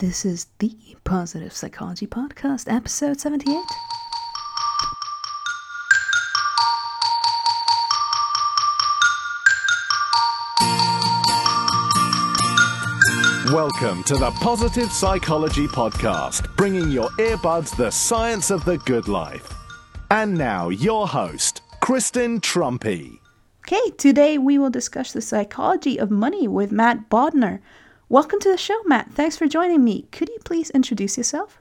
[0.00, 0.74] This is the
[1.04, 3.54] Positive Psychology Podcast, episode 78.
[13.52, 19.52] Welcome to the Positive Psychology Podcast, bringing your earbuds the science of the good life.
[20.10, 23.18] And now, your host, Kristen Truempy.
[23.66, 27.60] Okay, today we will discuss the psychology of money with Matt Bodnar.
[28.10, 29.12] Welcome to the show, Matt.
[29.12, 30.08] Thanks for joining me.
[30.10, 31.60] Could you please introduce yourself?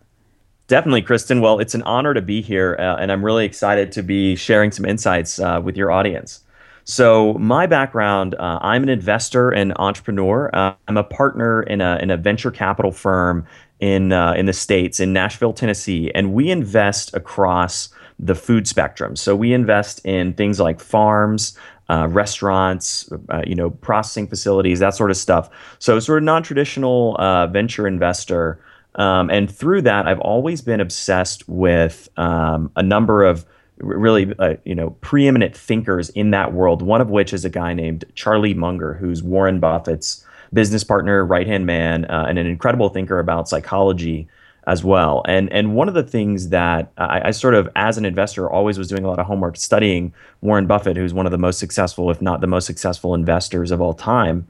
[0.66, 1.42] Definitely, Kristen.
[1.42, 4.72] Well, it's an honor to be here, uh, and I'm really excited to be sharing
[4.72, 6.44] some insights uh, with your audience.
[6.86, 10.50] So, my background uh, I'm an investor and entrepreneur.
[10.52, 13.46] Uh, I'm a partner in a, in a venture capital firm
[13.80, 19.16] in, uh, in the States, in Nashville, Tennessee, and we invest across the food spectrum.
[19.16, 21.56] So, we invest in things like farms,
[21.90, 25.50] uh, restaurants, uh, you know, processing facilities, that sort of stuff.
[25.80, 28.60] So, sort of non-traditional uh, venture investor,
[28.96, 33.46] um, and through that, I've always been obsessed with um, a number of
[33.78, 36.82] really, uh, you know, preeminent thinkers in that world.
[36.82, 41.48] One of which is a guy named Charlie Munger, who's Warren Buffett's business partner, right
[41.48, 44.28] hand man, uh, and an incredible thinker about psychology
[44.70, 45.24] as well.
[45.26, 48.78] And and one of the things that I, I, sort of, as an investor, always
[48.78, 52.12] was doing a lot of homework studying Warren Buffett, who's one of the most successful,
[52.12, 54.48] if not the most successful investors of all time.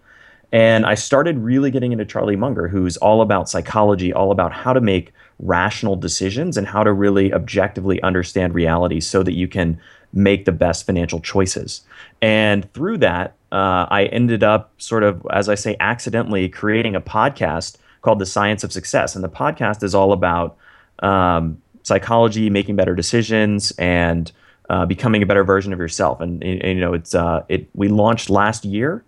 [0.51, 4.73] And I started really getting into Charlie Munger, who's all about psychology, all about how
[4.73, 9.79] to make rational decisions and how to really objectively understand reality so that you can
[10.11, 11.81] make the best financial choices.
[12.21, 17.01] And through that, uh, I ended up sort of, as I say, accidentally creating a
[17.01, 19.15] podcast called The Science of Success.
[19.15, 20.57] And the podcast is all about
[20.99, 24.31] um, psychology, making better decisions, and
[24.69, 26.21] uh, becoming a better version of yourself.
[26.21, 29.03] And, and you know, it's uh, it we launched last year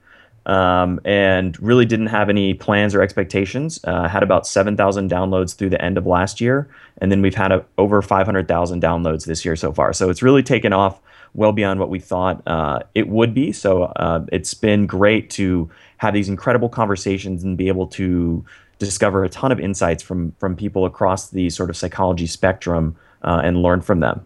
[0.46, 3.80] um, and really didn't have any plans or expectations.
[3.84, 7.52] Uh, had about 7,000 downloads through the end of last year, and then we've had
[7.52, 9.94] a, over 500,000 downloads this year so far.
[9.94, 11.00] So it's really taken off
[11.34, 13.52] well beyond what we thought uh, it would be.
[13.52, 18.44] So uh, it's been great to have these incredible conversations and be able to
[18.86, 23.42] discover a ton of insights from from people across the sort of psychology spectrum uh,
[23.44, 24.26] and learn from them.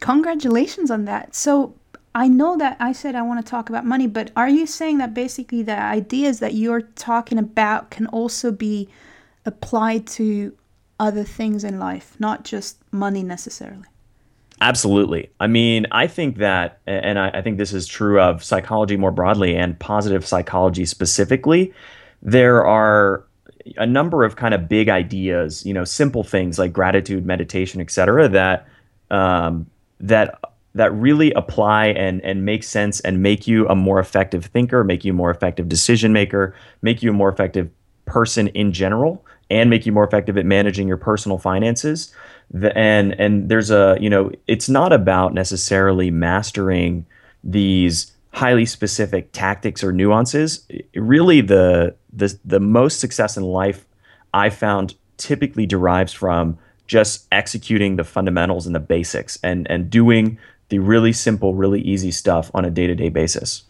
[0.00, 1.34] Congratulations on that.
[1.34, 1.74] So
[2.14, 4.98] I know that I said I want to talk about money, but are you saying
[4.98, 8.88] that basically the ideas that you're talking about can also be
[9.44, 10.56] applied to
[11.00, 13.84] other things in life, not just money necessarily?
[14.60, 15.30] Absolutely.
[15.38, 19.12] I mean, I think that, and I, I, think this is true of psychology more
[19.12, 21.72] broadly and positive psychology specifically,
[22.22, 23.24] there are
[23.76, 27.90] a number of kind of big ideas, you know, simple things like gratitude, meditation, et
[27.90, 28.66] cetera, that,
[29.10, 29.66] um,
[30.00, 30.38] that
[30.74, 35.04] that really apply and and make sense and make you a more effective thinker, make
[35.04, 37.68] you a more effective decision maker, make you a more effective
[38.04, 42.14] person in general, and make you more effective at managing your personal finances.
[42.50, 47.04] The, and and there's a you know it's not about necessarily mastering
[47.42, 50.66] these highly specific tactics or nuances.
[50.94, 53.86] Really, the the the most success in life
[54.32, 60.38] I found typically derives from just executing the fundamentals and the basics and and doing
[60.68, 63.64] the really simple, really easy stuff on a day to day basis.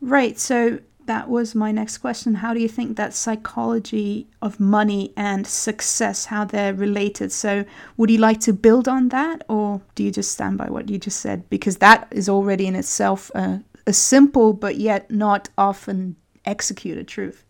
[0.00, 0.38] Right.
[0.38, 2.34] So that was my next question.
[2.34, 7.32] How do you think that psychology of money and success, how they're related?
[7.32, 7.64] So
[7.96, 10.98] would you like to build on that or do you just stand by what you
[10.98, 11.48] just said?
[11.48, 17.44] Because that is already in itself a, a simple but yet not often executed truth.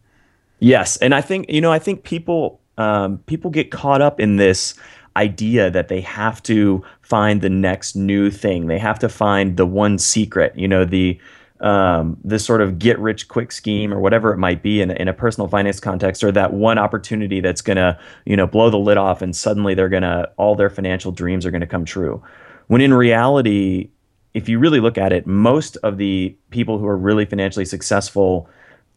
[0.59, 0.97] Yes.
[0.99, 4.75] And I think, you know, I think people um, people get caught up in this
[5.17, 8.67] idea that they have to find the next new thing.
[8.67, 11.19] They have to find the one secret, you know, the
[11.61, 15.09] um, this sort of get rich quick scheme or whatever it might be in, in
[15.09, 18.99] a personal finance context, or that one opportunity that's gonna, you know, blow the lid
[18.99, 22.23] off and suddenly they're gonna all their financial dreams are gonna come true.
[22.67, 23.89] When in reality,
[24.35, 28.51] if you really look at it, most of the people who are really financially successful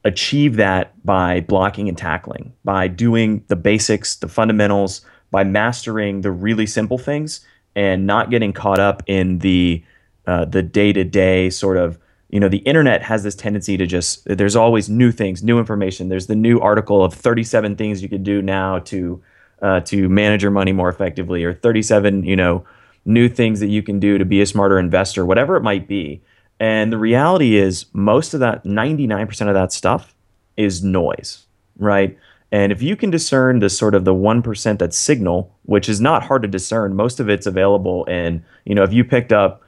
[0.05, 5.01] achieve that by blocking and tackling, by doing the basics, the fundamentals,
[5.31, 7.41] by mastering the really simple things
[7.75, 9.83] and not getting caught up in the
[10.25, 11.97] uh, the day to day sort of
[12.29, 16.09] you know the internet has this tendency to just there's always new things new information.
[16.09, 19.21] There's the new article of 37 things you could do now to
[19.61, 22.63] uh, to manage your money more effectively or 37 you know
[23.05, 26.21] new things that you can do to be a smarter investor whatever it might be
[26.59, 30.15] and the reality is most of that 99% of that stuff
[30.57, 31.45] is noise
[31.77, 32.17] right
[32.51, 36.23] and if you can discern the sort of the 1% that's signal, which is not
[36.23, 39.61] hard to discern, most of it's available in, you know, if you picked up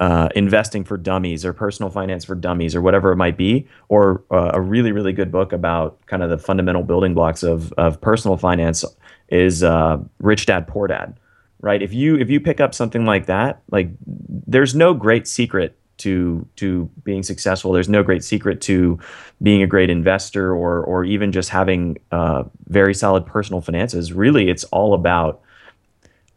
[0.00, 4.24] uh, investing for dummies or personal finance for dummies or whatever it might be, or
[4.30, 7.98] uh, a really really good book about kind of the fundamental building blocks of of
[8.00, 8.84] personal finance
[9.28, 11.18] is uh, Rich Dad Poor Dad,
[11.60, 11.80] right?
[11.80, 16.46] If you if you pick up something like that, like there's no great secret to
[16.56, 17.72] to being successful.
[17.72, 18.98] There's no great secret to
[19.42, 24.12] being a great investor or or even just having uh, very solid personal finances.
[24.12, 25.40] Really, it's all about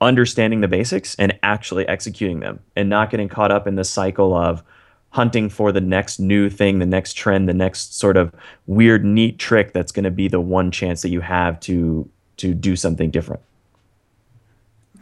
[0.02, 4.34] understanding the basics and actually executing them and not getting caught up in the cycle
[4.34, 4.64] of
[5.12, 8.34] hunting for the next new thing, the next trend, the next sort of
[8.68, 12.54] weird neat trick that's going to be the one chance that you have to to
[12.54, 13.42] do something different.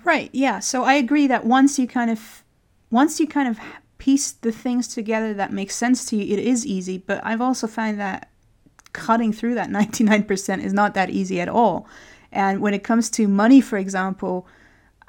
[0.04, 0.30] Right.
[0.33, 0.59] Yeah.
[0.59, 2.44] So I agree that once you kind of
[2.89, 3.59] once you kind of
[3.98, 7.68] piece the things together that make sense to you, it is easy, but I've also
[7.68, 8.30] found that
[8.94, 11.88] cutting through that 99% is not that easy at all.
[12.32, 14.48] And when it comes to money, for example,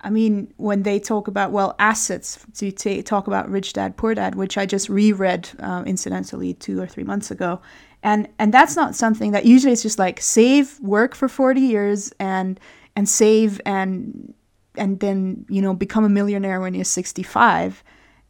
[0.01, 4.15] I mean, when they talk about, well, assets, to t- talk about Rich Dad, Poor
[4.15, 7.61] Dad, which I just reread uh, incidentally two or three months ago.
[8.05, 12.13] And, and that's not something that usually it's just like save, work for 40 years
[12.21, 12.61] and,
[12.95, 14.35] and save and,
[14.77, 17.83] and then, you know, become a millionaire when you're 65.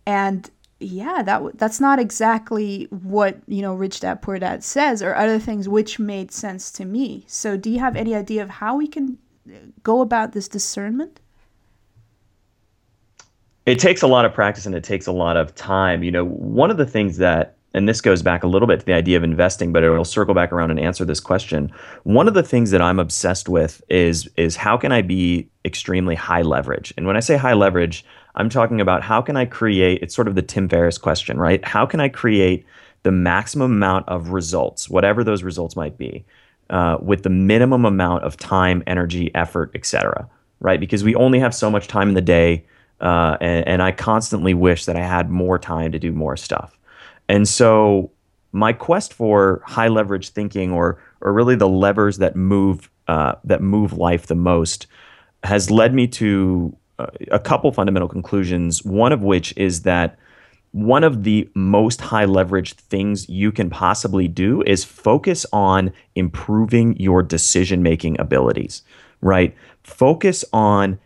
[0.08, 0.50] And
[0.80, 5.38] yeah, that that's not exactly what, you know, Rich Dad, Poor Dad says or other
[5.38, 7.24] things which made sense to me.
[7.26, 11.20] So do you have any idea of how we can uh, go about this discernment?
[13.66, 16.02] it takes a lot of practice and it takes a lot of time.
[16.02, 18.86] You know, one of the things that and this goes back a little bit to
[18.86, 21.70] the idea of investing, but it'll circle back around and answer this question.
[22.04, 26.14] One of the things that I'm obsessed with is is how can I be extremely
[26.14, 26.94] high leverage?
[26.96, 28.04] And when I say high leverage,
[28.36, 31.64] I'm talking about how can I create it's sort of the Tim Ferriss question, right?
[31.64, 32.64] How can I create
[33.02, 36.24] the maximum amount of results, whatever those results might be,
[36.70, 40.28] uh, with the minimum amount of time, energy, effort, etc.
[40.60, 40.80] Right?
[40.80, 42.64] Because we only have so much time in the day
[43.00, 46.77] uh, and, and I constantly wish that I had more time to do more stuff.
[47.28, 48.10] And so
[48.52, 53.62] my quest for high leverage thinking, or or really the levers that move uh, that
[53.62, 54.86] move life the most,
[55.42, 58.84] has led me to uh, a couple fundamental conclusions.
[58.84, 60.18] One of which is that
[60.72, 66.96] one of the most high leverage things you can possibly do is focus on improving
[66.98, 68.82] your decision making abilities.
[69.20, 69.54] Right?
[69.82, 70.98] Focus on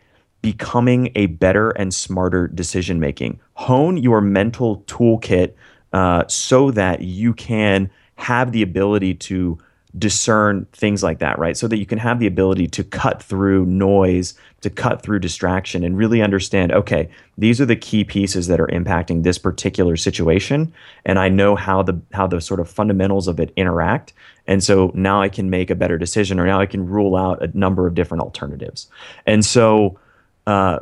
[0.42, 3.40] becoming a better and smarter decision making.
[3.54, 5.54] Hone your mental toolkit
[5.92, 9.58] uh, so that you can have the ability to
[9.98, 11.56] discern things like that, right?
[11.56, 15.84] So that you can have the ability to cut through noise, to cut through distraction,
[15.84, 20.72] and really understand okay, these are the key pieces that are impacting this particular situation.
[21.04, 24.14] And I know how the how the sort of fundamentals of it interact.
[24.46, 27.42] And so now I can make a better decision, or now I can rule out
[27.42, 28.88] a number of different alternatives.
[29.26, 29.98] And so
[30.46, 30.78] uh,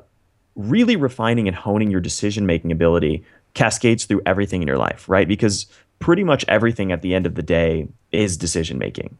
[0.55, 3.25] really refining and honing your decision making ability
[3.55, 5.29] cascades through everything in your life, right?
[5.29, 5.67] Because
[5.99, 9.19] pretty much everything at the end of the day is decision making.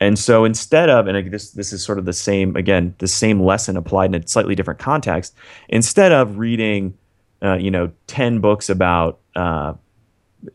[0.00, 3.40] And so instead of, and this this is sort of the same again, the same
[3.40, 5.34] lesson applied in a slightly different context.
[5.68, 6.96] Instead of reading,
[7.42, 9.74] uh, you know, ten books about, uh,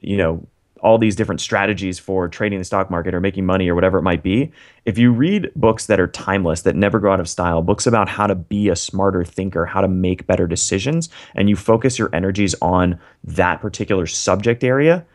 [0.02, 0.46] you know,
[0.82, 4.04] all these different strategies for trading the stock market or making money or whatever it
[4.04, 4.52] might be.
[4.86, 8.10] If you read books that are timeless, that never go out of style, books about
[8.10, 12.14] how to be a smarter thinker, how to make better decisions, and you focus your
[12.14, 15.06] energies on that particular subject area,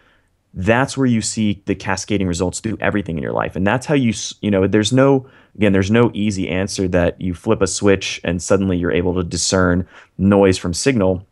[0.55, 3.57] that's where you see the cascading results through everything in your life.
[3.57, 7.35] And that's how you, you know, there's no, again, there's no easy answer that you
[7.35, 9.87] flip a switch and suddenly you're able to discern
[10.17, 11.27] noise from signal.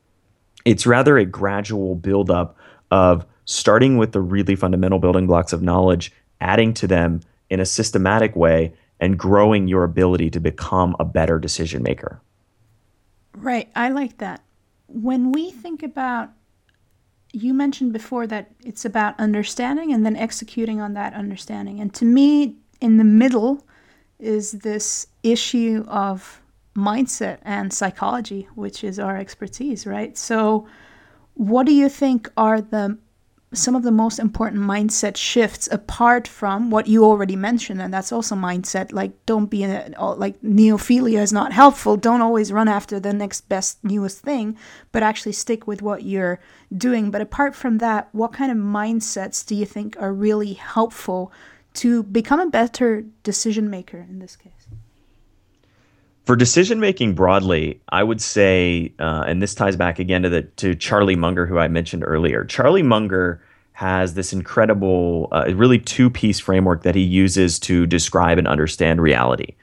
[0.64, 2.56] It's rather a gradual buildup
[2.90, 7.20] of starting with the really fundamental building blocks of knowledge, adding to them
[7.50, 12.20] in a systematic way, and growing your ability to become a better decision maker.
[13.36, 13.68] Right.
[13.74, 14.42] I like that.
[14.86, 16.30] When we think about,
[17.32, 21.80] you mentioned before that it's about understanding and then executing on that understanding.
[21.80, 23.66] And to me, in the middle
[24.18, 26.40] is this issue of
[26.76, 30.16] mindset and psychology, which is our expertise, right?
[30.16, 30.66] So,
[31.34, 32.98] what do you think are the
[33.54, 38.12] some of the most important mindset shifts apart from what you already mentioned and that's
[38.12, 42.68] also mindset like don't be in a, like neophilia is not helpful don't always run
[42.68, 44.56] after the next best newest thing
[44.92, 46.40] but actually stick with what you're
[46.76, 47.10] doing.
[47.10, 51.32] But apart from that what kind of mindsets do you think are really helpful
[51.74, 54.61] to become a better decision maker in this case
[56.24, 60.42] for decision making broadly, I would say, uh, and this ties back again to the
[60.42, 62.44] to Charlie Munger, who I mentioned earlier.
[62.44, 68.38] Charlie Munger has this incredible, uh, really two piece framework that he uses to describe
[68.38, 69.54] and understand reality.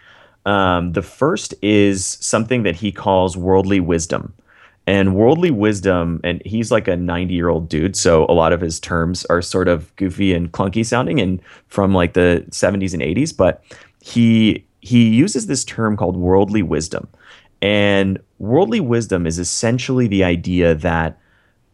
[0.45, 4.33] Um, the first is something that he calls worldly wisdom.
[4.87, 7.95] And worldly wisdom, and he's like a 90 year old dude.
[7.95, 11.93] So a lot of his terms are sort of goofy and clunky sounding and from
[11.93, 13.37] like the 70s and 80s.
[13.37, 13.63] But
[14.01, 17.07] he he uses this term called worldly wisdom.
[17.61, 21.19] And worldly wisdom is essentially the idea that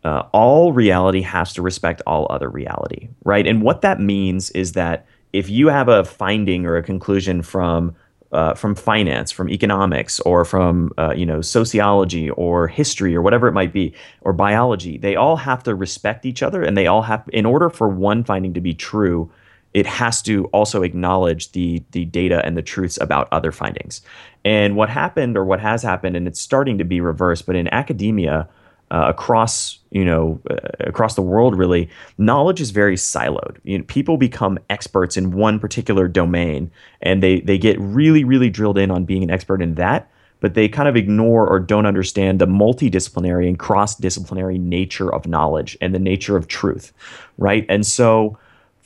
[0.04, 3.46] uh, all reality has to respect all other reality, right?
[3.46, 7.96] And what that means is that if you have a finding or a conclusion from
[8.32, 13.48] uh, from finance, from economics, or from uh, you know sociology or history or whatever
[13.48, 14.98] it might be, or biology.
[14.98, 18.24] They all have to respect each other, and they all have, in order for one
[18.26, 19.32] finding to be true,
[19.76, 24.02] it has to also acknowledge the the data and the truths about other findings.
[24.46, 27.68] And what happened, or what has happened, and it's starting to be reversed, but in
[27.74, 28.48] academia,
[28.90, 33.84] uh, across you know uh, across the world really knowledge is very siloed you know,
[33.86, 36.70] people become experts in one particular domain
[37.02, 40.08] and they they get really really drilled in on being an expert in that
[40.40, 45.76] but they kind of ignore or don't understand the multidisciplinary and cross-disciplinary nature of knowledge
[45.82, 46.94] and the nature of truth
[47.40, 48.38] right and so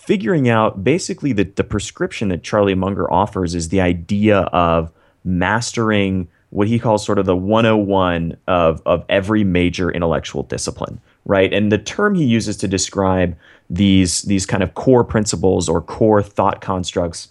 [0.10, 4.92] figuring out basically the, the prescription that charlie munger offers is the idea of
[5.24, 11.54] mastering what he calls sort of the 101 of, of every major intellectual discipline, right?
[11.54, 13.38] And the term he uses to describe
[13.70, 17.30] these, these kind of core principles or core thought constructs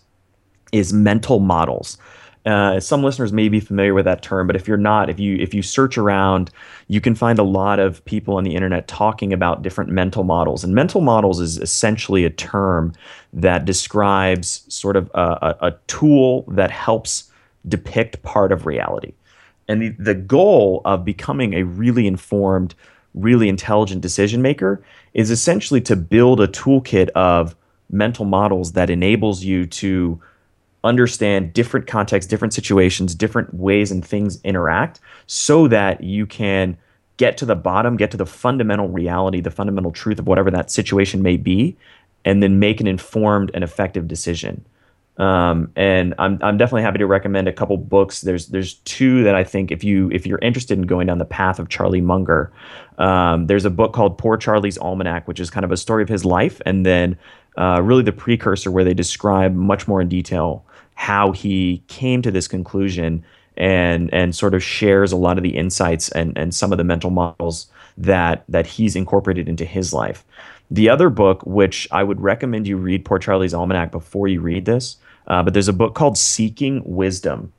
[0.70, 1.98] is mental models.
[2.48, 5.36] Uh, some listeners may be familiar with that term, but if you're not, if you
[5.36, 6.50] if you search around,
[6.86, 10.64] you can find a lot of people on the internet talking about different mental models.
[10.64, 12.94] And mental models is essentially a term
[13.34, 17.30] that describes sort of a, a, a tool that helps
[17.68, 19.12] depict part of reality.
[19.68, 22.74] And the, the goal of becoming a really informed,
[23.12, 27.54] really intelligent decision maker is essentially to build a toolkit of
[27.90, 30.18] mental models that enables you to
[30.84, 36.76] understand different contexts, different situations, different ways and things interact so that you can
[37.16, 40.70] get to the bottom, get to the fundamental reality, the fundamental truth of whatever that
[40.70, 41.76] situation may be,
[42.24, 44.64] and then make an informed and effective decision.
[45.18, 48.20] Um, and I'm I'm definitely happy to recommend a couple books.
[48.20, 51.24] There's there's two that I think if you if you're interested in going down the
[51.24, 52.52] path of Charlie Munger,
[52.98, 56.08] um, there's a book called Poor Charlie's Almanack, which is kind of a story of
[56.08, 57.18] his life, and then
[57.58, 62.30] uh, really the precursor where they describe much more in detail how he came to
[62.30, 63.24] this conclusion
[63.56, 66.84] and and sort of shares a lot of the insights and and some of the
[66.84, 70.24] mental models that that he's incorporated into his life.
[70.70, 74.64] The other book, which I would recommend you read, Poor Charlie's Almanack, before you read
[74.64, 74.96] this,
[75.26, 77.52] uh, but there's a book called Seeking Wisdom.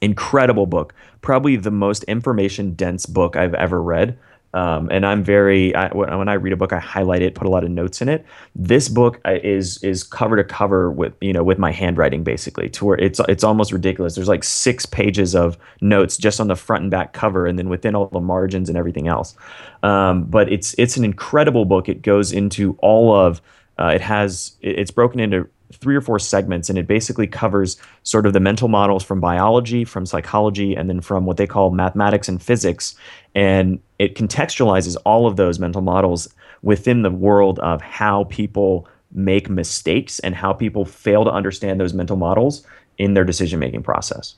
[0.00, 4.18] Incredible book, probably the most information dense book I've ever read.
[4.54, 7.50] Um, and I'm very I, when I read a book, I highlight it, put a
[7.50, 8.24] lot of notes in it.
[8.54, 12.70] This book uh, is is cover to cover with you know with my handwriting basically,
[12.70, 14.14] to where it's it's almost ridiculous.
[14.14, 17.68] There's like six pages of notes just on the front and back cover, and then
[17.68, 19.34] within all the margins and everything else.
[19.82, 21.88] Um, but it's it's an incredible book.
[21.88, 23.42] It goes into all of
[23.78, 28.26] uh, it has it's broken into three or four segments, and it basically covers sort
[28.26, 32.28] of the mental models from biology, from psychology, and then from what they call mathematics
[32.28, 32.94] and physics.
[33.34, 36.28] And it contextualizes all of those mental models
[36.62, 41.94] within the world of how people make mistakes and how people fail to understand those
[41.94, 42.66] mental models
[42.98, 44.36] in their decision making process.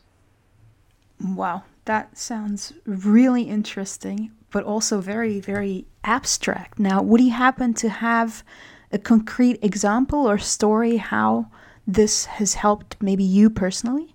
[1.23, 6.79] Wow, that sounds really interesting, but also very, very abstract.
[6.79, 8.43] Now, would he happen to have
[8.93, 11.51] a concrete example or story how
[11.87, 14.15] this has helped maybe you personally?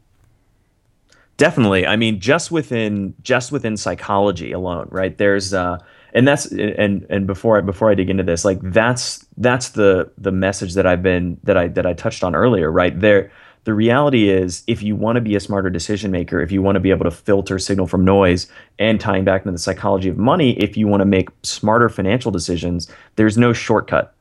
[1.38, 1.86] Definitely.
[1.86, 5.18] I mean, just within just within psychology alone, right?
[5.18, 5.78] There's uh
[6.14, 10.10] and that's and and before I before I dig into this, like that's that's the
[10.18, 12.98] the message that I've been that I that I touched on earlier, right?
[12.98, 13.32] There
[13.66, 16.78] the reality is if you want to be a smarter decision maker, if you want
[16.78, 18.48] to be able to filter signal from noise
[18.80, 22.32] and tying back into the psychology of money, if you want to make smarter financial
[22.32, 24.15] decisions, there's no shortcut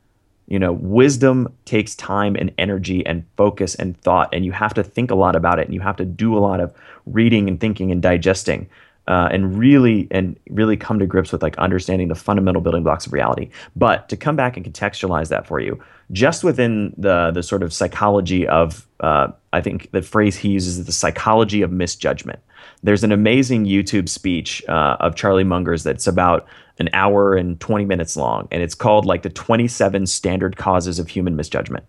[0.46, 4.82] you know, wisdom takes time and energy and focus and thought, and you have to
[4.82, 6.72] think a lot about it, and you have to do a lot of
[7.06, 8.68] reading and thinking and digesting,
[9.06, 13.06] uh, and really and really come to grips with like understanding the fundamental building blocks
[13.06, 13.48] of reality.
[13.74, 15.82] But to come back and contextualize that for you,
[16.12, 20.78] just within the the sort of psychology of, uh, I think the phrase he uses
[20.78, 22.40] is the psychology of misjudgment.
[22.82, 26.46] There's an amazing YouTube speech uh, of Charlie Munger's that's about
[26.78, 31.08] an hour and 20 minutes long and it's called like the 27 standard causes of
[31.08, 31.84] human misjudgment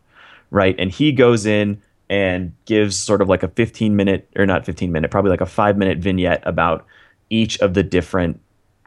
[0.52, 0.76] right?
[0.80, 4.92] And he goes in and gives sort of like a 15 minute or not 15
[4.92, 6.86] minute probably like a 5 minute vignette about
[7.30, 8.40] each of the different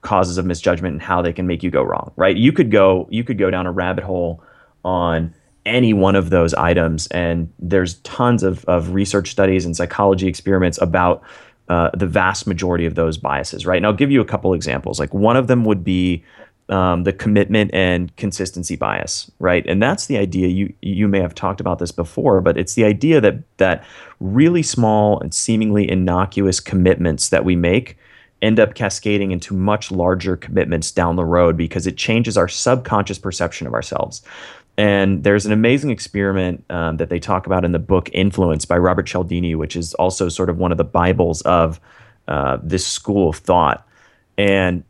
[0.03, 2.37] causes of misjudgment and how they can make you go wrong right?
[2.37, 4.43] You could go you could go down a rabbit hole
[4.85, 5.35] on
[5.67, 10.81] any one of those items and there's tons of, of research studies and psychology experiments
[10.81, 11.23] about
[11.69, 13.77] uh, the vast majority of those biases, right?
[13.77, 14.99] And I'll give you a couple examples.
[14.99, 16.25] Like one of them would be
[16.69, 19.67] um, the commitment and consistency bias, right?
[19.67, 20.49] And that's the idea.
[20.49, 23.85] You you may have talked about this before, but it's the idea that that
[24.21, 27.97] really small and seemingly innocuous commitments that we make
[28.41, 33.19] end up cascading into much larger commitments down the road because it changes our subconscious
[33.19, 34.23] perception of ourselves.
[34.79, 38.79] And there's an amazing experiment um, that they talk about in the book Influence by
[38.79, 41.81] Robert Cialdini, which is also sort of one of the Bibles of
[42.29, 43.85] uh, this school of thought.
[44.39, 44.85] And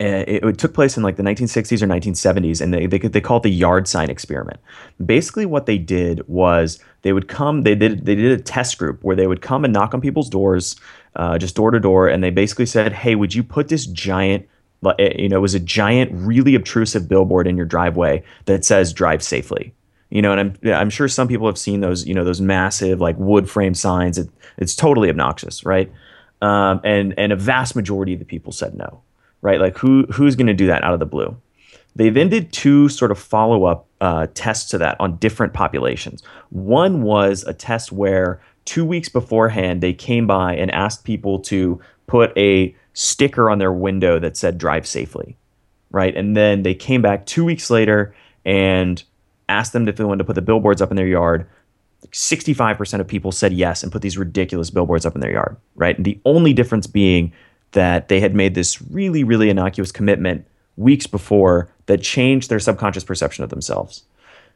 [0.00, 3.36] it, it, took place in like the 1960s or 1970s, and they, they, they call
[3.36, 4.58] it the yard sign experiment.
[5.04, 9.02] Basically, what they did was they would come, they did, they did a test group
[9.04, 10.74] where they would come and knock on people's doors,
[11.14, 14.48] uh, just door to door, and they basically said, Hey, would you put this giant
[14.48, 14.57] Eh,
[14.98, 19.22] you know, it was a giant, really obtrusive billboard in your driveway that says "Drive
[19.22, 19.74] safely."
[20.10, 23.00] You know, and I'm I'm sure some people have seen those, you know, those massive
[23.00, 24.18] like wood frame signs.
[24.18, 25.92] It, it's totally obnoxious, right?
[26.40, 29.02] Um, and and a vast majority of the people said no,
[29.42, 29.60] right?
[29.60, 31.36] Like who who's going to do that out of the blue?
[31.96, 36.22] They then did two sort of follow up uh, tests to that on different populations.
[36.50, 41.80] One was a test where two weeks beforehand they came by and asked people to
[42.06, 45.36] put a sticker on their window that said drive safely,
[45.92, 46.16] right?
[46.16, 48.12] And then they came back two weeks later
[48.44, 49.00] and
[49.48, 51.46] asked them if they wanted to put the billboards up in their yard.
[52.10, 55.96] 65% of people said yes and put these ridiculous billboards up in their yard, right?
[55.96, 57.32] And the only difference being
[57.70, 60.44] that they had made this really, really innocuous commitment
[60.76, 64.02] weeks before that changed their subconscious perception of themselves.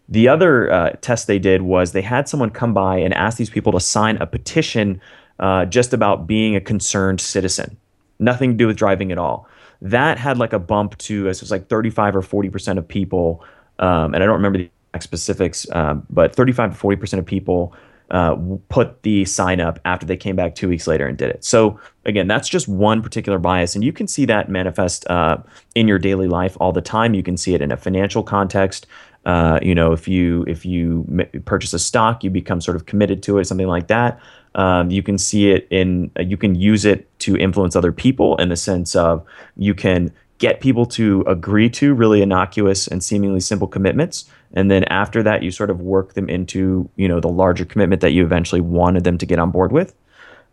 [0.09, 3.51] The other uh, test they did was they had someone come by and ask these
[3.51, 5.01] people to sign a petition
[5.39, 7.77] uh, just about being a concerned citizen,
[8.23, 9.49] nothing to do with driving at all.
[9.81, 13.45] That had like a bump to, it was like 35 or 40% of people,
[13.79, 17.75] um, and I don't remember the exact specifics, um, but 35 to 40% of people
[18.12, 18.37] uh,
[18.69, 21.43] put the sign up after they came back two weeks later and did it.
[21.43, 25.38] So again, that's just one particular bias, and you can see that manifest uh,
[25.75, 27.14] in your daily life all the time.
[27.14, 28.87] You can see it in a financial context.
[29.25, 31.07] Uh, you know, if you if you
[31.47, 34.21] purchase a stock, you become sort of committed to it, something like that.
[34.55, 38.37] Um, you can see it in, uh, you can use it to influence other people
[38.37, 39.25] in the sense of
[39.57, 44.29] you can get people to agree to really innocuous and seemingly simple commitments.
[44.55, 48.03] And then after that, you sort of work them into, you know, the larger commitment
[48.03, 49.95] that you eventually wanted them to get on board with.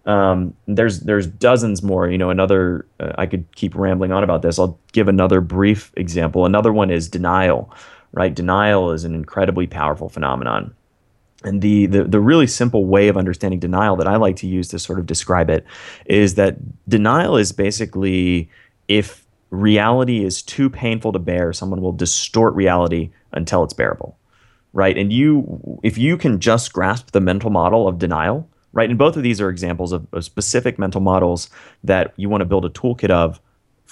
[0.06, 2.10] Um, there's there's dozens more.
[2.10, 4.58] You know, another uh, I could keep rambling on about this.
[4.60, 6.46] I'll give another brief example.
[6.46, 7.74] Another one is denial.
[8.12, 10.74] Right, denial is an incredibly powerful phenomenon.
[11.43, 14.67] And the, the the really simple way of understanding denial that I like to use
[14.69, 15.65] to sort of describe it
[16.06, 16.58] is that
[16.89, 18.49] denial is basically
[18.89, 24.17] if reality is too painful to bear, someone will distort reality until it's bearable.
[24.73, 24.97] Right?
[24.97, 28.89] And you if you can just grasp the mental model of denial, right?
[28.89, 31.49] And both of these are examples of, of specific mental models
[31.84, 33.39] that you want to build a toolkit of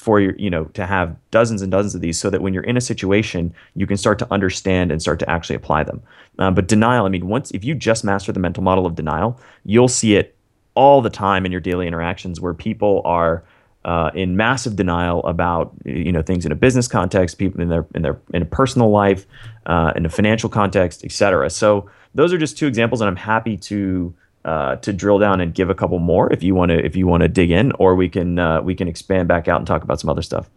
[0.08, 2.64] for your, you know, to have dozens and dozens of these so that when you're
[2.64, 6.02] in a situation, you can start to understand and start to actually apply them.
[6.40, 9.38] Um, but denial, I mean, once if you just master the mental model of denial,
[9.66, 10.34] you'll see it
[10.76, 13.44] all the time in your daily interactions where people are
[13.84, 17.86] uh, in massive denial about you know things in a business context, people in their
[17.94, 19.26] in their in a personal life,
[19.66, 21.50] uh, in a financial context, etc.
[21.50, 24.16] So those are just two examples, and I'm happy to
[24.48, 27.06] uh, to drill down and give a couple more if you want to if you
[27.06, 29.84] want to dig in, or we can uh, we can expand back out and talk
[29.84, 30.50] about some other stuff.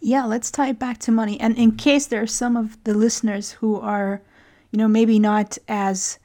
[0.00, 1.40] Yeah, let's tie it back to money.
[1.40, 4.20] And in case there are some of the listeners who are,
[4.70, 6.18] you know, maybe not as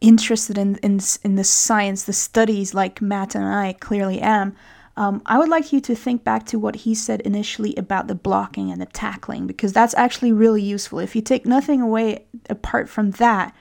[0.00, 4.54] interested in in, in the science, the studies like Matt and I clearly am.
[4.98, 8.14] Um, I would like you to think back to what he said initially about the
[8.14, 10.98] blocking and the tackling, because that's actually really useful.
[11.00, 13.54] If you take nothing away apart from that,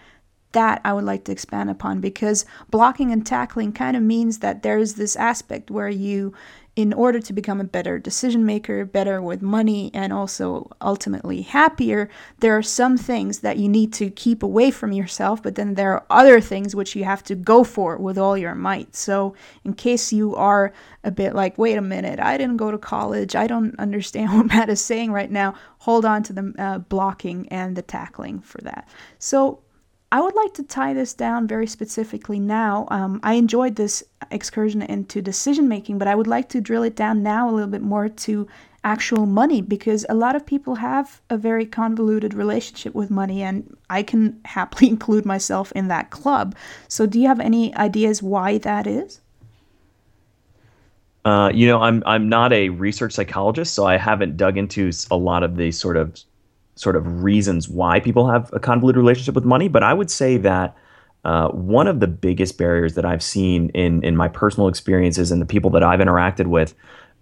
[0.55, 4.63] that I would like to expand upon because blocking and tackling kind of means that
[4.63, 6.33] there's this aspect where you,
[6.77, 12.09] in order to become a better decision maker, better with money, and also ultimately happier,
[12.39, 15.91] there are some things that you need to keep away from yourself, but then there
[15.91, 18.95] are other things which you have to go for with all your might.
[18.95, 20.71] So, in case you are
[21.03, 24.45] a bit like, wait a minute, I didn't go to college, I don't understand what
[24.45, 28.61] Matt is saying right now, hold on to the uh, blocking and the tackling for
[28.61, 28.87] that.
[29.19, 29.59] So,
[30.11, 32.87] I would like to tie this down very specifically now.
[32.89, 36.95] Um, I enjoyed this excursion into decision making, but I would like to drill it
[36.95, 38.47] down now a little bit more to
[38.83, 43.75] actual money because a lot of people have a very convoluted relationship with money, and
[43.89, 46.55] I can happily include myself in that club.
[46.87, 49.19] So, do you have any ideas why that is?
[51.25, 55.17] Uh, you know, I'm I'm not a research psychologist, so I haven't dug into a
[55.17, 56.19] lot of the sort of
[56.75, 60.37] sort of reasons why people have a convoluted relationship with money, but I would say
[60.37, 60.75] that
[61.23, 65.41] uh, one of the biggest barriers that I've seen in in my personal experiences and
[65.41, 66.75] the people that I've interacted with,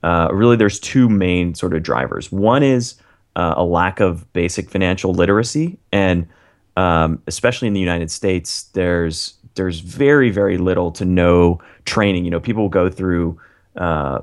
[0.03, 2.31] uh, really, there's two main sort of drivers.
[2.31, 2.95] One is
[3.37, 6.27] uh, a lack of basic financial literacy, and
[6.75, 12.25] um, especially in the United States, there's there's very very little to no training.
[12.25, 13.39] You know, people go through
[13.77, 14.19] uh,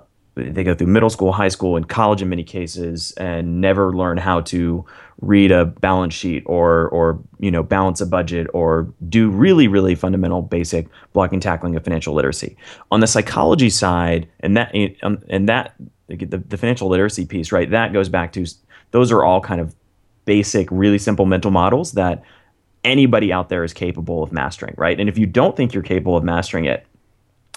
[0.48, 4.16] they go through middle school, high school, and college in many cases, and never learn
[4.16, 4.84] how to
[5.20, 9.94] read a balance sheet or or you know balance a budget or do really really
[9.94, 12.56] fundamental basic blocking tackling of financial literacy.
[12.90, 15.74] On the psychology side, and that um, and that
[16.08, 17.70] the, the financial literacy piece, right?
[17.70, 18.46] That goes back to
[18.90, 19.74] those are all kind of
[20.24, 22.22] basic, really simple mental models that
[22.84, 24.98] anybody out there is capable of mastering, right?
[24.98, 26.86] And if you don't think you're capable of mastering it,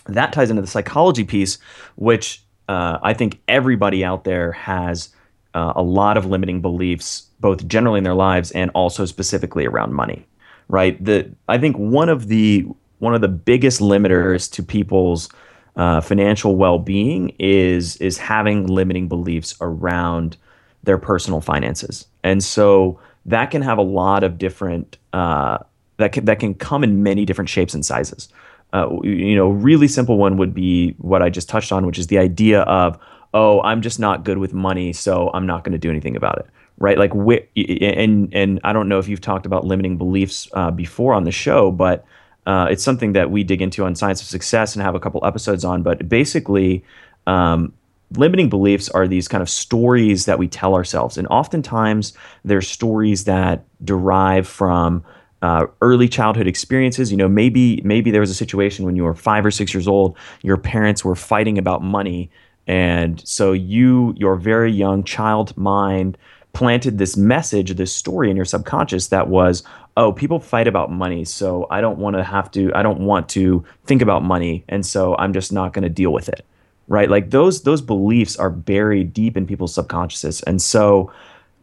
[0.05, 1.57] that ties into the psychology piece,
[1.95, 5.09] which uh, I think everybody out there has
[5.53, 9.93] uh, a lot of limiting beliefs, both generally in their lives and also specifically around
[9.93, 10.25] money.
[10.67, 11.03] Right.
[11.03, 12.65] The I think one of the
[12.99, 15.29] one of the biggest limiters to people's
[15.75, 20.37] uh, financial well-being is is having limiting beliefs around
[20.83, 25.57] their personal finances, and so that can have a lot of different uh,
[25.97, 28.29] that can that can come in many different shapes and sizes
[28.73, 32.07] uh, you know, really simple one would be what I just touched on, which is
[32.07, 32.97] the idea of,
[33.33, 36.39] oh, I'm just not good with money, so I'm not going to do anything about
[36.39, 36.47] it,
[36.79, 36.97] right?
[36.97, 41.23] Like, and and I don't know if you've talked about limiting beliefs uh, before on
[41.23, 42.03] the show, but
[42.47, 45.23] uh, it's something that we dig into on Science of Success and have a couple
[45.23, 45.83] episodes on.
[45.83, 46.83] But basically,
[47.27, 47.73] um,
[48.17, 53.25] limiting beliefs are these kind of stories that we tell ourselves, and oftentimes they're stories
[53.25, 55.03] that derive from
[55.43, 57.11] uh, early childhood experiences.
[57.11, 59.87] You know, maybe maybe there was a situation when you were five or six years
[59.87, 62.31] old, your parents were fighting about money,
[62.65, 66.17] and so you, your very young child mind,
[66.53, 69.63] planted this message, this story in your subconscious that was,
[69.97, 73.27] oh, people fight about money, so I don't want to have to, I don't want
[73.29, 76.45] to think about money, and so I'm just not going to deal with it,
[76.87, 77.09] right?
[77.09, 81.11] Like those those beliefs are buried deep in people's subconsciouses, and so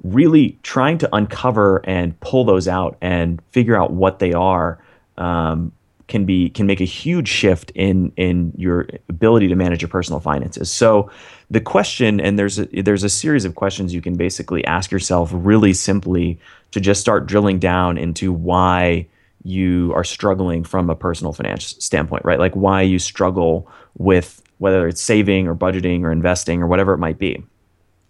[0.03, 4.79] really trying to uncover and pull those out and figure out what they are
[5.19, 5.73] um,
[6.09, 10.21] can be can make a huge shift in in your ability to manage your personal
[10.21, 10.71] finances.
[10.71, 11.11] So
[11.51, 15.31] the question and there's a, there's a series of questions you can basically ask yourself
[15.33, 16.39] really simply
[16.73, 19.07] to just start drilling down into why
[19.45, 22.39] you are struggling from a personal finance standpoint, right?
[22.39, 26.99] Like why you struggle with whether it's saving or budgeting or investing or whatever it
[26.99, 27.43] might be.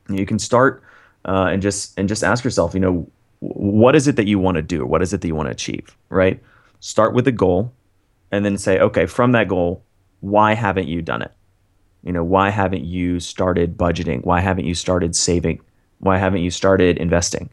[0.09, 0.83] You can start
[1.24, 3.09] uh, and just and just ask yourself, you know,
[3.40, 4.85] what is it that you want to do?
[4.87, 5.96] What is it that you want to achieve?
[6.09, 6.42] Right.
[6.80, 7.72] Start with a goal,
[8.30, 9.83] and then say, okay, from that goal,
[10.20, 11.33] why haven't you done it?
[12.02, 14.24] You know, why haven't you started budgeting?
[14.24, 15.61] Why haven't you started saving?
[15.98, 17.50] Why haven't you started investing?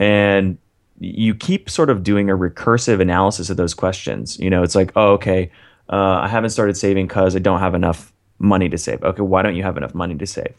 [0.00, 0.58] And
[0.98, 4.38] you keep sort of doing a recursive analysis of those questions.
[4.38, 5.50] You know, it's like, oh, okay,
[5.90, 9.02] uh, I haven't started saving because I don't have enough money to save.
[9.02, 10.54] Okay, why don't you have enough money to save?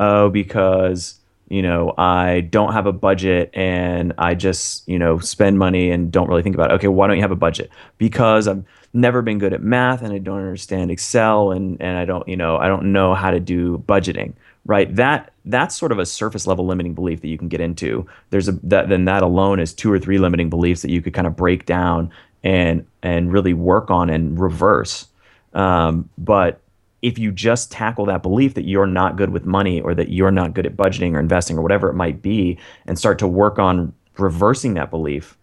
[0.00, 5.58] Oh, because you know, I don't have a budget and I just, you know, spend
[5.58, 6.74] money and don't really think about it.
[6.74, 7.70] Okay, why don't you have a budget?
[7.98, 12.04] Because I've never been good at math and I don't understand Excel and, and I
[12.04, 14.32] don't, you know, I don't know how to do budgeting.
[14.64, 14.92] Right.
[14.96, 18.04] That that's sort of a surface level limiting belief that you can get into.
[18.30, 21.14] There's a that then that alone is two or three limiting beliefs that you could
[21.14, 22.10] kind of break down
[22.42, 25.06] and and really work on and reverse.
[25.54, 26.60] Um, but
[27.06, 30.30] if you just tackle that belief that you're not good with money or that you're
[30.30, 33.58] not good at budgeting or investing or whatever it might be and start to work
[33.58, 35.38] on reversing that belief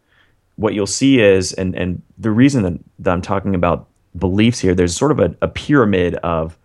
[0.56, 4.76] what you'll see is and and the reason that, that i'm talking about beliefs here
[4.76, 6.58] there's sort of a, a pyramid of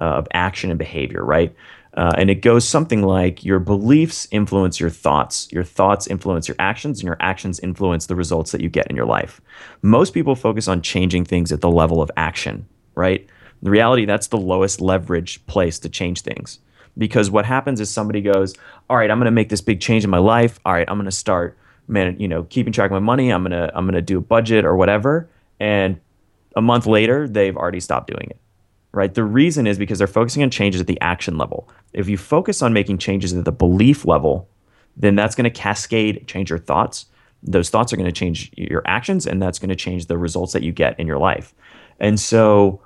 [0.00, 1.54] uh, of action and behavior right?
[1.94, 5.50] Uh, and it goes something like your beliefs influence your thoughts.
[5.50, 8.96] Your thoughts influence your actions and your actions influence the results that you get in
[8.96, 9.40] your life.
[9.80, 13.26] Most people focus on changing things at the level of action right
[13.62, 16.58] the reality, that's the lowest leverage place to change things.
[16.98, 18.54] Because what happens is somebody goes,
[18.88, 20.58] all right, I'm going to make this big change in my life.
[20.64, 23.30] All right, I'm going to start, man, you know, keeping track of my money.
[23.30, 25.28] I'm to, I'm to do a budget or whatever.
[25.60, 26.00] And
[26.54, 28.38] a month later, they've already stopped doing it.
[28.92, 29.12] Right.
[29.12, 31.68] The reason is because they're focusing on changes at the action level.
[31.92, 34.48] If you focus on making changes at the belief level,
[34.96, 37.04] then that's going to cascade, change your thoughts.
[37.42, 40.54] Those thoughts are going to change your actions, and that's going to change the results
[40.54, 41.54] that you get in your life.
[42.00, 42.80] And so,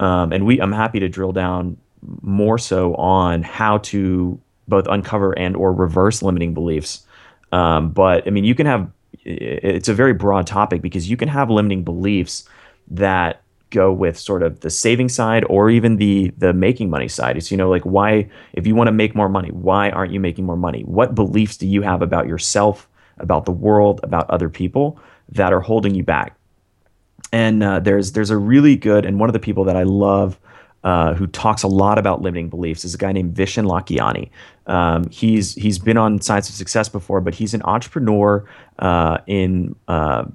[0.00, 1.76] um, and we I'm happy to drill down
[2.22, 7.04] more so on how to both uncover and or reverse limiting beliefs.
[7.52, 8.90] Um, but I mean, you can have
[9.24, 12.48] it's a very broad topic because you can have limiting beliefs
[12.88, 17.36] that go with sort of the saving side or even the the making money side.
[17.36, 20.20] It's you know like why if you want to make more money, why aren't you
[20.20, 20.82] making more money?
[20.82, 25.60] What beliefs do you have about yourself, about the world, about other people that are
[25.60, 26.35] holding you back?
[27.32, 30.38] And uh, there's there's a really good and one of the people that I love
[30.84, 34.30] uh, who talks a lot about limiting beliefs is a guy named Vishen Lakhiani.
[34.68, 39.74] Um, he's he's been on Science of Success before, but he's an entrepreneur uh, in
[39.88, 40.26] uh,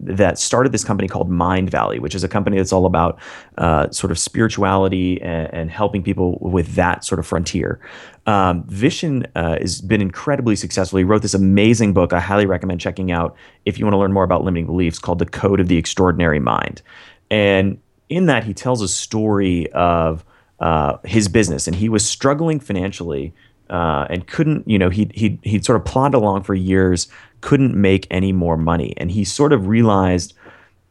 [0.00, 3.18] that started this company called Mindvalley, which is a company that's all about
[3.58, 7.80] uh, sort of spirituality and, and, helping people with that sort of frontier.
[8.26, 8.66] Um,
[9.34, 10.98] uh, has been incredibly successful.
[10.98, 14.12] He wrote this amazing book I highly recommend checking out if you want to learn
[14.12, 16.82] more about limiting beliefs called The Code of the Extraordinary Mind.
[17.30, 20.24] And in that, he tells a story of
[20.60, 23.32] uh, his business, and he was struggling financially.
[23.70, 27.08] Uh, and couldn't, you know, he he he'd sort of plodded along for years,
[27.40, 28.94] couldn't make any more money.
[28.96, 30.32] And he sort of realized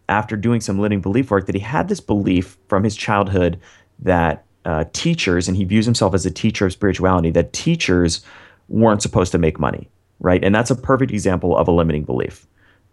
[0.10, 3.60] after doing some limiting belief work that he had this belief from his childhood
[4.00, 8.22] that uh, teachers, and he views himself as a teacher of spirituality, that teachers
[8.70, 10.44] weren't supposed to make money, right?
[10.44, 12.46] And that's a perfect example of a limiting belief.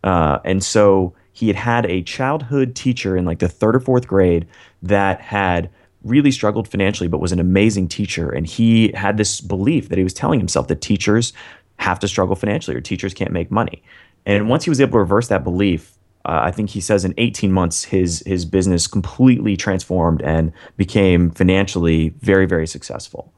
[0.03, 4.07] Uh, and so he had had a childhood teacher in like the third or fourth
[4.07, 4.47] grade
[4.83, 5.69] that had
[6.05, 8.31] really struggled financially, but was an amazing teacher.
[8.31, 11.33] And he had this belief that he was telling himself that teachers
[11.79, 13.83] have to struggle financially or teachers can't make money.
[14.27, 15.93] And once he was able to reverse that belief,
[16.27, 21.31] uh, I think he says in 18 months his his business completely transformed and became
[21.31, 23.33] financially very very successful.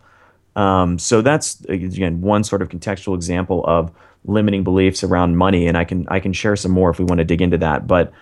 [0.55, 3.91] Um, so that's again one sort of contextual example of
[4.25, 7.19] limiting beliefs around money, and I can I can share some more if we want
[7.19, 7.87] to dig into that.
[7.87, 8.13] But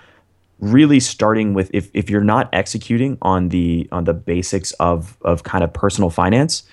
[0.60, 5.42] really starting with if, if you're not executing on the on the basics of of
[5.42, 6.64] kind of personal finance,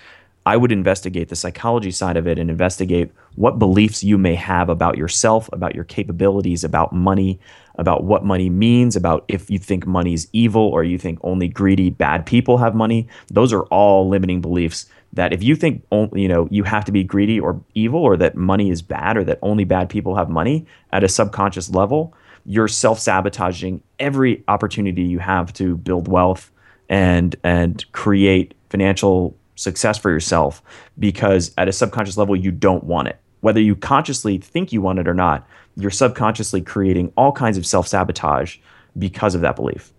[0.44, 4.68] I would investigate the psychology side of it and investigate what beliefs you may have
[4.68, 7.38] about yourself, about your capabilities, about money,
[7.76, 11.48] about what money means, about if you think money is evil or you think only
[11.48, 13.08] greedy bad people have money.
[13.28, 16.92] Those are all limiting beliefs that if you think only you know you have to
[16.92, 20.28] be greedy or evil or that money is bad or that only bad people have
[20.28, 22.14] money at a subconscious level,
[22.44, 26.50] you're self-sabotaging every opportunity you have to build wealth
[26.88, 30.62] and and create financial success for yourself
[30.98, 33.18] because at a subconscious level, you don't want it.
[33.40, 37.66] Whether you consciously think you want it or not, you're subconsciously creating all kinds of
[37.66, 38.58] self sabotage
[38.98, 39.92] because of that belief.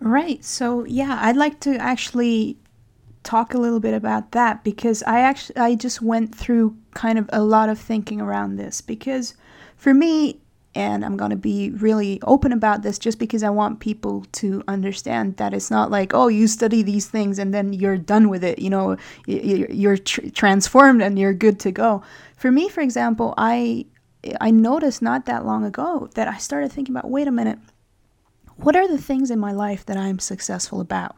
[0.00, 0.44] Right.
[0.44, 2.56] So, yeah, I'd like to actually
[3.24, 7.28] talk a little bit about that because I actually I just went through kind of
[7.32, 9.34] a lot of thinking around this because
[9.76, 10.40] for me
[10.78, 14.62] and I'm going to be really open about this just because I want people to
[14.68, 18.44] understand that it's not like, oh, you study these things and then you're done with
[18.44, 18.60] it.
[18.60, 22.04] You know, you're tr- transformed and you're good to go.
[22.36, 23.86] For me, for example, I
[24.40, 27.58] I noticed not that long ago that I started thinking about, wait a minute,
[28.54, 31.16] what are the things in my life that I'm successful about?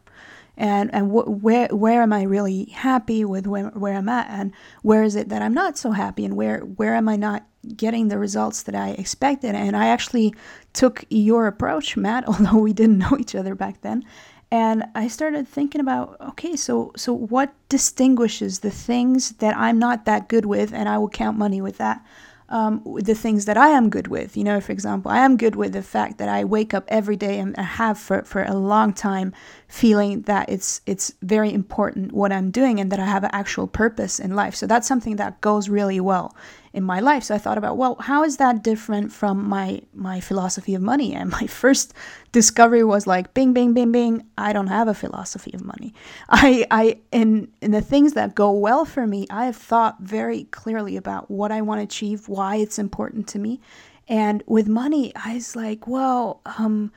[0.57, 4.53] and and wh- where where am I really happy with where, where I'm at and
[4.83, 7.47] where is it that I'm not so happy and where where am I not
[7.77, 10.35] getting the results that I expected and I actually
[10.73, 14.05] took your approach Matt although we didn't know each other back then
[14.51, 20.05] and I started thinking about okay so so what distinguishes the things that I'm not
[20.07, 22.05] that good with and I will count money with that
[22.51, 24.37] um, the things that I am good with.
[24.37, 27.17] You know, for example, I am good with the fact that I wake up every
[27.17, 29.33] day and I have for, for a long time
[29.69, 33.69] feeling that it's it's very important what I'm doing and that I have an actual
[33.69, 34.55] purpose in life.
[34.57, 36.35] So that's something that goes really well
[36.73, 37.25] in my life.
[37.25, 41.15] So I thought about, well, how is that different from my my philosophy of money?
[41.21, 41.93] And my first
[42.33, 44.27] discovery was like, bing, bing, bing, bing.
[44.39, 45.93] I don't have a philosophy of money.
[46.29, 50.45] I I in in the things that go well for me, I have thought very
[50.45, 53.61] clearly about what I want to achieve, why it's important to me.
[54.09, 56.91] And with money, I was like, well, um,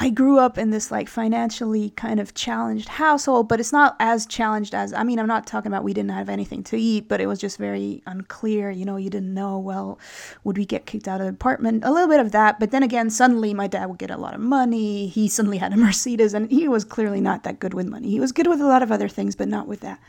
[0.00, 4.26] I grew up in this like financially kind of challenged household, but it's not as
[4.26, 7.20] challenged as I mean, I'm not talking about we didn't have anything to eat, but
[7.20, 8.70] it was just very unclear.
[8.70, 9.98] You know, you didn't know, well,
[10.44, 11.82] would we get kicked out of the apartment?
[11.84, 12.60] A little bit of that.
[12.60, 15.08] But then again, suddenly my dad would get a lot of money.
[15.08, 18.08] He suddenly had a Mercedes, and he was clearly not that good with money.
[18.08, 20.00] He was good with a lot of other things, but not with that.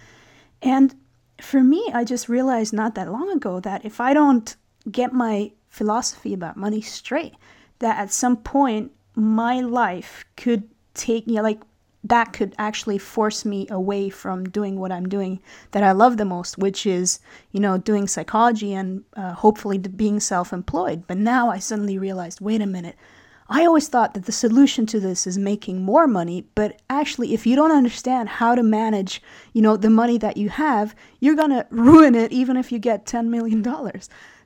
[0.61, 0.93] And
[1.41, 4.55] for me, I just realized not that long ago that if I don't
[4.91, 7.33] get my philosophy about money straight,
[7.79, 11.61] that at some point my life could take you know, like
[12.03, 16.25] that could actually force me away from doing what I'm doing that I love the
[16.25, 17.19] most, which is,
[17.51, 21.05] you know, doing psychology and uh, hopefully being self employed.
[21.07, 22.95] But now I suddenly realized wait a minute,
[23.49, 27.47] I always thought that the solution to this is making more money, but actually, if
[27.47, 31.65] you don't understand how to manage, you know, the money that you have, you're gonna
[31.71, 33.65] ruin it even if you get $10 million.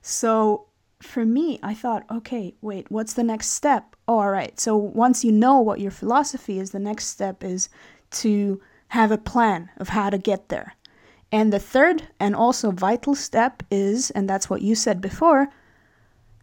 [0.02, 0.68] So
[1.04, 3.96] for me, I thought, okay, wait, what's the next step?
[4.08, 4.60] Oh, all right.
[4.60, 7.70] So once you know what your philosophy is, the next step is
[8.12, 10.76] to have a plan of how to get there.
[11.32, 15.50] And the third and also vital step is, and that's what you said before,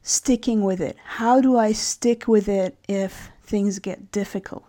[0.03, 0.97] sticking with it?
[1.05, 4.65] How do I stick with it if things get difficult?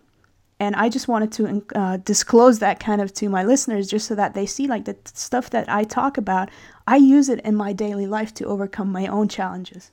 [0.62, 4.14] And I just wanted to uh, disclose that kind of to my listeners just so
[4.14, 6.52] that they see like the stuff that I talk about,
[6.86, 9.92] I use it in my daily life to overcome my own challenges.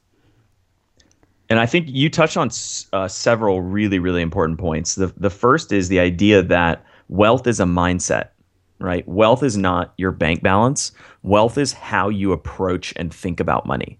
[1.48, 2.50] And I think you touched on
[2.92, 4.96] uh, several really, really important points.
[4.96, 8.28] The, the first is the idea that wealth is a mindset,
[8.78, 9.08] right?
[9.08, 10.92] Wealth is not your bank balance.
[11.22, 13.98] Wealth is how you approach and think about money.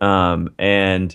[0.00, 1.14] Um, and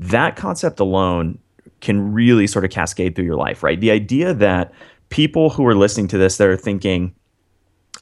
[0.00, 1.38] that concept alone
[1.84, 3.80] can really sort of cascade through your life, right?
[3.80, 4.72] The idea that
[5.10, 7.14] people who are listening to this that are thinking,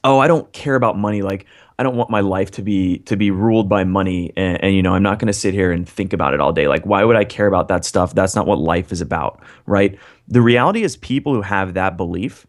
[0.03, 1.21] "Oh, I don't care about money.
[1.21, 1.45] Like,
[1.79, 4.81] I don't want my life to be to be ruled by money, and, and you
[4.81, 6.67] know, I'm not going to sit here and think about it all day.
[6.67, 8.13] Like, why would I care about that stuff?
[8.13, 9.97] That's not what life is about, right?
[10.27, 12.45] The reality is, people who have that belief,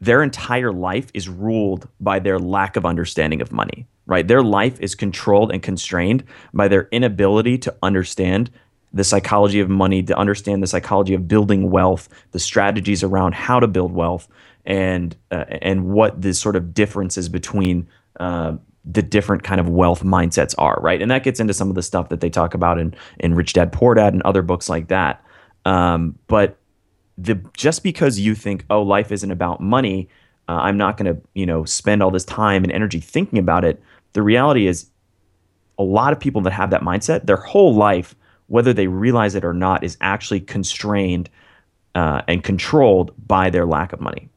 [0.00, 4.26] their entire life is ruled by their lack of understanding of money, right?
[4.26, 8.50] Their life is controlled and constrained by their inability to understand
[8.92, 13.60] the psychology of money, to understand the psychology of building wealth, the strategies around how
[13.60, 14.28] to build wealth,
[14.64, 17.88] and uh, and what the sort of differences between
[18.20, 21.02] uh, the different kind of wealth mindsets are, right?
[21.02, 23.52] And that gets into some of the stuff that they talk about in in Rich
[23.52, 25.22] Dad Poor Dad and other books like that.
[25.64, 26.58] Um, but
[27.18, 30.08] the just because you think, oh, life isn't about money,
[30.48, 33.64] uh, I'm not going to you know spend all this time and energy thinking about
[33.64, 33.82] it.
[34.14, 34.88] The reality is,
[35.78, 38.14] a lot of people that have that mindset, their whole life
[38.48, 41.30] whether they realize it or not, is actually constrained
[41.94, 44.28] uh, and controlled by their lack of money.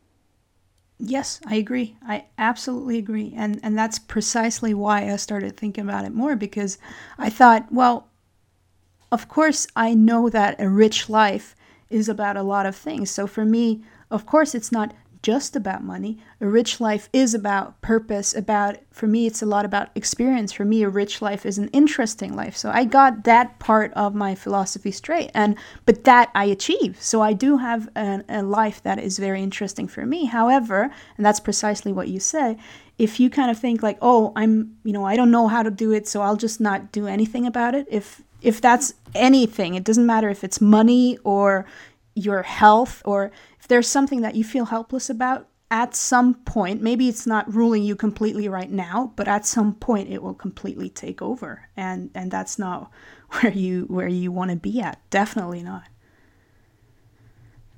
[1.03, 1.95] Yes, I agree.
[2.05, 3.33] I absolutely agree.
[3.35, 6.77] And and that's precisely why I started thinking about it more because
[7.17, 8.07] I thought, well,
[9.11, 11.55] of course I know that a rich life
[11.89, 13.09] is about a lot of things.
[13.09, 16.17] So for me, of course it's not just about money.
[16.39, 20.51] A rich life is about purpose, about, for me, it's a lot about experience.
[20.51, 22.57] For me, a rich life is an interesting life.
[22.57, 25.29] So I got that part of my philosophy straight.
[25.33, 27.01] And, but that I achieve.
[27.01, 30.25] So I do have an, a life that is very interesting for me.
[30.25, 32.57] However, and that's precisely what you say,
[32.97, 35.71] if you kind of think like, oh, I'm, you know, I don't know how to
[35.71, 37.87] do it, so I'll just not do anything about it.
[37.89, 41.65] If, if that's anything, it doesn't matter if it's money or
[42.13, 43.31] your health or
[43.71, 47.95] there's something that you feel helpless about at some point maybe it's not ruling you
[47.95, 52.59] completely right now but at some point it will completely take over and and that's
[52.59, 52.91] not
[53.39, 55.83] where you where you want to be at definitely not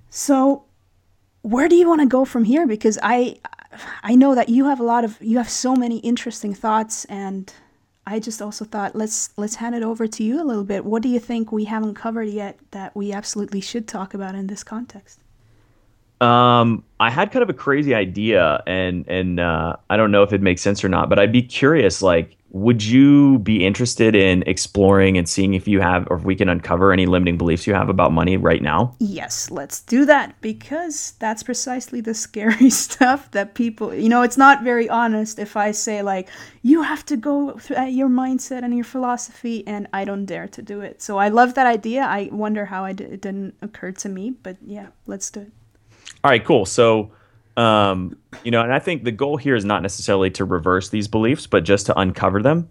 [0.10, 0.66] so
[1.44, 3.38] where do you want to go from here because i
[4.02, 7.54] i know that you have a lot of you have so many interesting thoughts and
[8.06, 10.84] I just also thought let's let's hand it over to you a little bit.
[10.84, 14.48] What do you think we haven't covered yet that we absolutely should talk about in
[14.48, 15.23] this context?
[16.24, 20.32] Um, I had kind of a crazy idea, and and uh, I don't know if
[20.32, 22.02] it makes sense or not, but I'd be curious.
[22.02, 26.36] Like, would you be interested in exploring and seeing if you have or if we
[26.36, 28.96] can uncover any limiting beliefs you have about money right now?
[29.00, 34.38] Yes let's do that because that's precisely the scary stuff that people you know it's
[34.38, 36.30] not very honest if i say like
[36.62, 40.48] you have to go through uh, your mindset and your philosophy and i don't dare
[40.48, 41.02] to do it.
[41.02, 42.04] So i love that idea.
[42.04, 45.52] I wonder how it didn't occur to me but yeah let's do it
[46.24, 47.12] all right cool so
[47.58, 51.08] um, you know, and I think the goal here is not necessarily to reverse these
[51.08, 52.70] beliefs, but just to uncover them.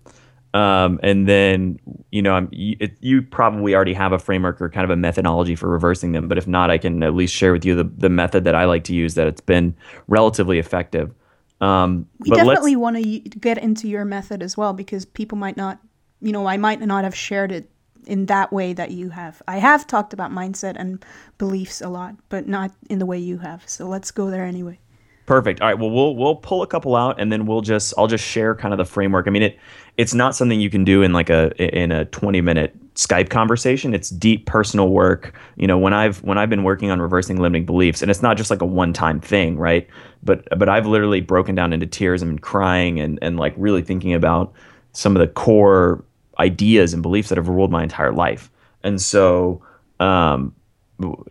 [0.55, 1.79] Um, and then,
[2.11, 5.55] you know, you, it, you, probably already have a framework or kind of a methodology
[5.55, 6.29] for reversing them.
[6.29, 8.67] But if not, I can at least share with you the, the method that I
[8.67, 9.75] like to use that it's been
[10.09, 11.15] relatively effective.
[11.63, 15.79] Um, we definitely want to get into your method as well because people might not,
[16.21, 17.71] you know, I might not have shared it
[18.07, 19.43] in that way that you have.
[19.47, 21.05] I have talked about mindset and
[21.39, 23.69] beliefs a lot, but not in the way you have.
[23.69, 24.79] So let's go there anyway.
[25.25, 25.61] Perfect.
[25.61, 25.79] All right.
[25.79, 28.75] Well, we'll we'll pull a couple out, and then we'll just I'll just share kind
[28.75, 29.29] of the framework.
[29.29, 29.59] I mean, it
[29.97, 33.95] it's not something you can do in like a in a twenty minute Skype conversation.
[33.95, 35.39] It's deep personal work.
[35.57, 38.37] You know, when I've when I've been working on reversing limiting beliefs, and it's not
[38.37, 39.87] just like a one time thing, right?
[40.25, 43.83] But but I've literally broken down into tears and been crying and and like really
[43.83, 44.53] thinking about
[44.93, 46.05] some of the core
[46.39, 48.51] ideas and beliefs that have ruled my entire life.
[48.83, 49.63] And so,
[50.01, 50.55] um,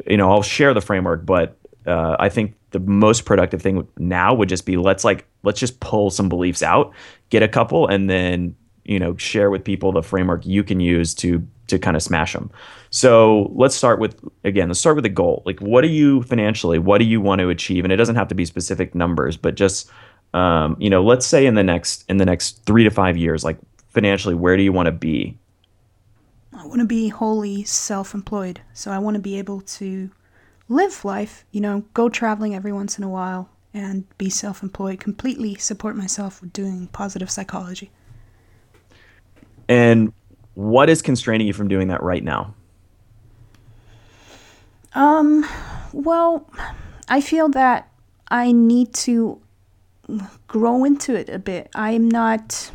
[0.07, 4.33] you know, I'll share the framework, but uh, I think the most productive thing now
[4.33, 6.93] would just be let's like let's just pull some beliefs out,
[7.29, 11.13] get a couple, and then you know share with people the framework you can use
[11.15, 12.51] to to kind of smash them.
[12.89, 15.43] So let's start with again, let's start with the goal.
[15.45, 16.79] Like, what do you financially?
[16.79, 17.83] What do you want to achieve?
[17.83, 19.89] And it doesn't have to be specific numbers, but just
[20.33, 23.43] um, you know, let's say in the next in the next three to five years,
[23.43, 23.57] like
[23.91, 25.37] financially, where do you want to be?
[26.53, 28.61] I want to be wholly self-employed.
[28.73, 30.09] So I want to be able to
[30.67, 34.99] live life, you know, go traveling every once in a while and be self employed,
[34.99, 37.91] completely support myself with doing positive psychology.
[39.69, 40.13] And
[40.53, 42.53] what is constraining you from doing that right now?
[44.93, 45.47] Um,
[45.93, 46.49] well,
[47.07, 47.89] I feel that
[48.27, 49.41] I need to
[50.47, 51.69] grow into it a bit.
[51.73, 52.71] I'm not.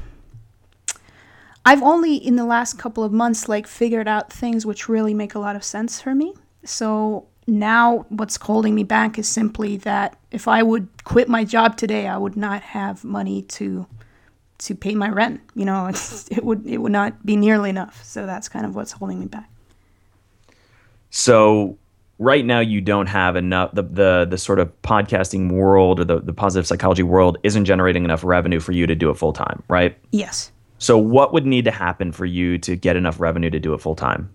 [1.66, 5.34] I've only in the last couple of months like figured out things which really make
[5.34, 6.32] a lot of sense for me.
[6.64, 11.76] So now what's holding me back is simply that if I would quit my job
[11.76, 13.86] today, I would not have money to
[14.58, 15.40] to pay my rent.
[15.56, 18.02] You know, it would it would not be nearly enough.
[18.04, 19.50] So that's kind of what's holding me back.
[21.10, 21.78] So
[22.18, 26.20] right now you don't have enough the the, the sort of podcasting world or the,
[26.20, 29.64] the positive psychology world isn't generating enough revenue for you to do it full time,
[29.68, 29.98] right?
[30.12, 30.52] Yes.
[30.78, 33.80] So what would need to happen for you to get enough revenue to do it
[33.80, 34.30] full time?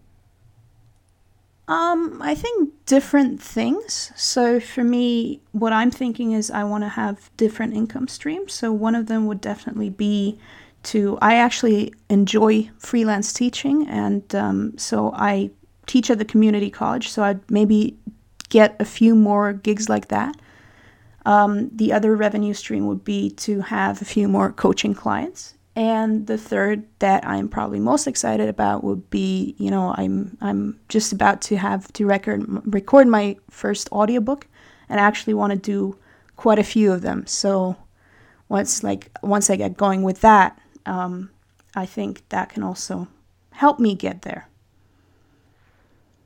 [1.68, 4.12] Um, I think different things.
[4.16, 8.54] So for me, what I'm thinking is I want to have different income streams.
[8.54, 10.38] So one of them would definitely be
[10.84, 15.52] to I actually enjoy freelance teaching, and um, so I
[15.86, 17.08] teach at the community college.
[17.10, 17.96] So I'd maybe
[18.50, 20.36] get a few more gigs like that.
[21.26, 26.28] Um, the other revenue stream would be to have a few more coaching clients and
[26.28, 31.14] the third that I'm probably most excited about would be, you know, I'm I'm just
[31.14, 34.48] about to have to record record my first audiobook
[34.90, 35.98] and I actually want to do
[36.36, 37.26] quite a few of them.
[37.26, 37.78] So
[38.50, 41.30] once like once I get going with that, um,
[41.76, 43.08] I think that can also
[43.52, 44.48] help me get there.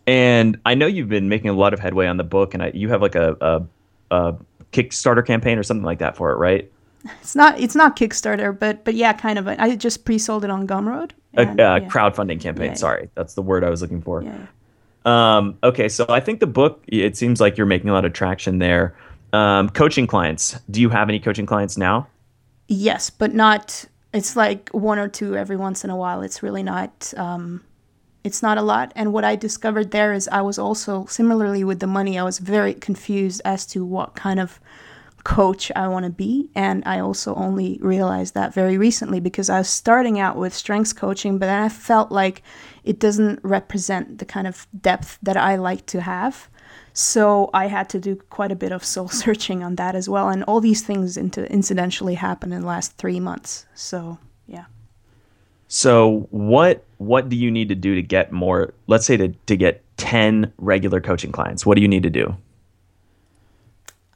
[0.07, 2.71] And I know you've been making a lot of headway on the book, and I,
[2.73, 4.35] you have like a, a, a
[4.71, 6.71] Kickstarter campaign or something like that for it, right?
[7.21, 9.47] It's not it's not Kickstarter, but but yeah, kind of.
[9.47, 11.11] I just pre-sold it on Gumroad.
[11.33, 11.89] And, a uh, yeah.
[11.89, 12.71] crowdfunding campaign.
[12.71, 13.09] Yeah, sorry, yeah.
[13.15, 14.23] that's the word I was looking for.
[15.05, 16.83] Um, okay, so I think the book.
[16.87, 18.95] It seems like you're making a lot of traction there.
[19.33, 20.57] Um, coaching clients.
[20.71, 22.07] Do you have any coaching clients now?
[22.67, 23.85] Yes, but not.
[24.13, 26.21] It's like one or two every once in a while.
[26.21, 27.13] It's really not.
[27.17, 27.63] Um,
[28.23, 28.91] it's not a lot.
[28.95, 32.17] And what I discovered there is I was also similarly with the money.
[32.17, 34.59] I was very confused as to what kind of
[35.25, 36.49] coach I want to be.
[36.55, 40.93] And I also only realized that very recently because I was starting out with strengths
[40.93, 42.43] coaching, but then I felt like
[42.85, 46.47] it doesn't represent the kind of depth that I like to have.
[46.93, 50.29] So I had to do quite a bit of soul searching on that as well.
[50.29, 53.65] And all these things into incidentally happened in the last three months.
[53.73, 54.65] So yeah.
[55.67, 59.57] So what what do you need to do to get more let's say to, to
[59.57, 61.65] get 10 regular coaching clients?
[61.65, 62.37] What do you need to do?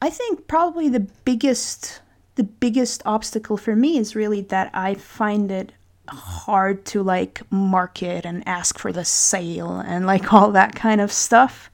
[0.02, 2.02] I think probably the biggest
[2.36, 5.74] the biggest obstacle for me is really that I find it
[6.08, 11.12] hard to like market and ask for the sale and like all that kind of
[11.12, 11.70] stuff.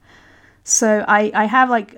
[0.64, 1.96] So I I have like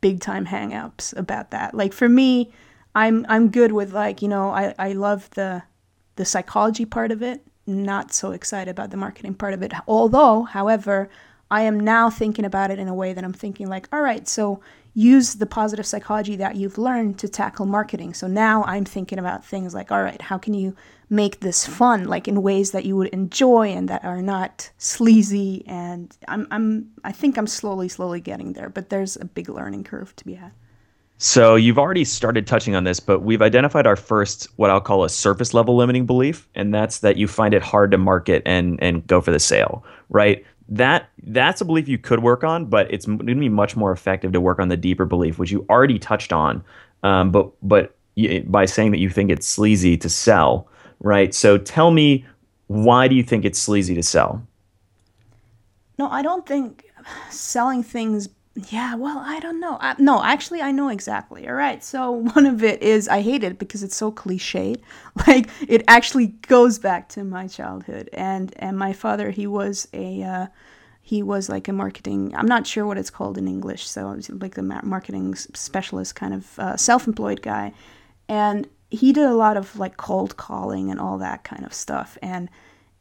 [0.00, 1.74] big time hangups about that.
[1.74, 2.52] Like for me,
[2.94, 5.62] I'm I'm good with like, you know, I I love the
[6.16, 9.72] the psychology part of it, not so excited about the marketing part of it.
[9.86, 11.08] Although, however,
[11.50, 14.28] I am now thinking about it in a way that I'm thinking like, all right,
[14.28, 14.60] so
[14.94, 18.14] use the positive psychology that you've learned to tackle marketing.
[18.14, 20.74] So now I'm thinking about things like, all right, how can you
[21.08, 25.64] make this fun, like in ways that you would enjoy and that are not sleazy?
[25.66, 29.84] And I'm, I'm, I think I'm slowly, slowly getting there, but there's a big learning
[29.84, 30.52] curve to be had.
[31.22, 35.04] So you've already started touching on this, but we've identified our first, what I'll call
[35.04, 38.82] a surface level limiting belief, and that's that you find it hard to market and
[38.82, 40.42] and go for the sale, right?
[40.70, 43.92] That that's a belief you could work on, but it's going to be much more
[43.92, 46.64] effective to work on the deeper belief, which you already touched on.
[47.02, 47.96] Um, but but
[48.46, 50.68] by saying that you think it's sleazy to sell,
[51.00, 51.34] right?
[51.34, 52.24] So tell me,
[52.68, 54.46] why do you think it's sleazy to sell?
[55.98, 56.86] No, I don't think
[57.30, 58.28] selling things.
[58.68, 59.78] Yeah, well, I don't know.
[59.80, 61.48] I, no, actually, I know exactly.
[61.48, 61.82] All right.
[61.82, 64.80] So one of it is I hate it because it's so cliched.
[65.26, 70.22] Like it actually goes back to my childhood, and and my father, he was a.
[70.22, 70.46] Uh,
[71.02, 74.54] he was like a marketing i'm not sure what it's called in english so like
[74.54, 77.72] the marketing specialist kind of uh, self-employed guy
[78.28, 82.16] and he did a lot of like cold calling and all that kind of stuff
[82.22, 82.48] and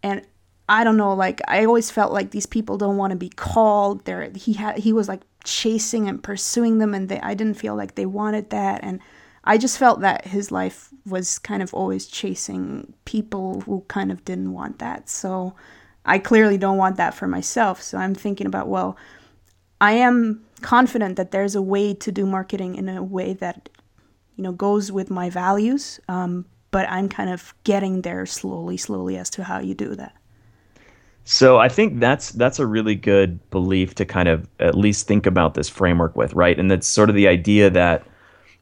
[0.02, 0.26] and
[0.70, 4.06] i don't know like i always felt like these people don't want to be called
[4.06, 7.76] there he had he was like chasing and pursuing them and they i didn't feel
[7.76, 9.00] like they wanted that and
[9.44, 14.24] i just felt that his life was kind of always chasing people who kind of
[14.24, 15.54] didn't want that so
[16.06, 17.82] I clearly don't want that for myself.
[17.82, 18.98] So I'm thinking about, well,
[19.80, 23.70] I am confident that there's a way to do marketing in a way that,
[24.36, 26.00] you know, goes with my values.
[26.08, 30.16] Um, but I'm kind of getting there slowly, slowly as to how you do that.
[31.32, 35.28] So I think that's that's a really good belief to kind of at least think
[35.28, 36.60] about this framework with, right?
[36.60, 38.04] And that's sort of the idea that,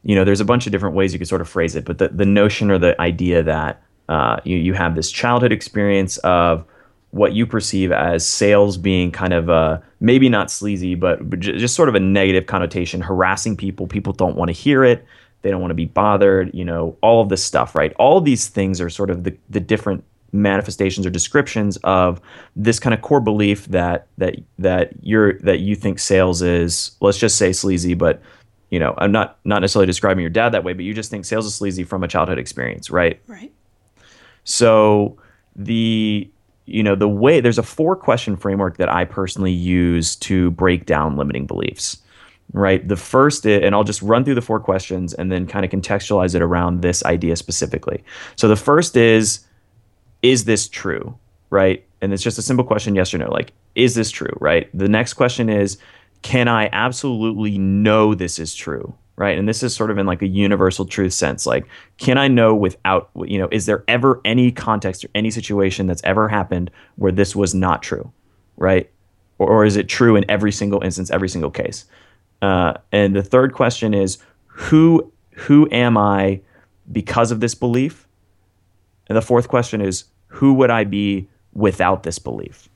[0.04, 1.98] you know, there's a bunch of different ways you could sort of phrase it, but
[1.98, 6.66] the, the notion or the idea that uh, you you have this childhood experience of
[7.12, 11.74] what you perceive as sales being kind of a maybe not sleazy, but, but just
[11.74, 13.88] sort of a negative connotation, harassing people.
[13.88, 15.06] People don't want to hear it.
[15.42, 16.54] They don't want to be bothered.
[16.54, 17.94] You know, all of this stuff, right?
[17.94, 20.04] All these things are sort of the, the different
[20.38, 22.22] manifestations or descriptions of
[22.56, 27.18] this kind of core belief that that that you're that you think sales is let's
[27.18, 28.22] just say sleazy but
[28.70, 31.26] you know i'm not not necessarily describing your dad that way but you just think
[31.26, 33.22] sales is sleazy from a childhood experience right?
[33.28, 33.52] Right.
[34.44, 35.18] So
[35.56, 36.30] the
[36.66, 40.86] you know the way there's a four question framework that i personally use to break
[40.86, 41.98] down limiting beliefs
[42.54, 42.88] right?
[42.88, 45.72] The first is, and i'll just run through the four questions and then kind of
[45.72, 48.04] contextualize it around this idea specifically.
[48.36, 49.42] So the first is
[50.22, 51.18] is this true
[51.50, 51.86] right?
[52.02, 53.32] And it's just a simple question yes or no.
[53.32, 54.70] Like is this true right?
[54.78, 55.78] The next question is
[56.24, 59.38] can i absolutely know this is true right?
[59.38, 61.46] And this is sort of in like a universal truth sense.
[61.46, 61.66] Like
[61.98, 66.04] can i know without you know is there ever any context or any situation that's
[66.04, 68.12] ever happened where this was not true
[68.58, 68.90] right?
[69.38, 71.86] Or, or is it true in every single instance every single case?
[72.42, 76.42] Uh, and the third question is who who am i
[76.92, 78.07] because of this belief
[79.08, 82.70] and the fourth question is who would i be without this belief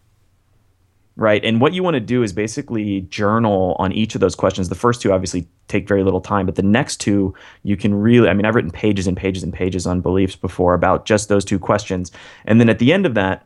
[1.21, 1.43] right?
[1.43, 4.69] And what you want to do is basically journal on each of those questions.
[4.69, 8.29] The first two obviously take very little time, but the next two you can really,
[8.29, 11.45] I mean, I've written pages and pages and pages on beliefs before about just those
[11.45, 12.11] two questions.
[12.45, 13.45] And then at the end of that,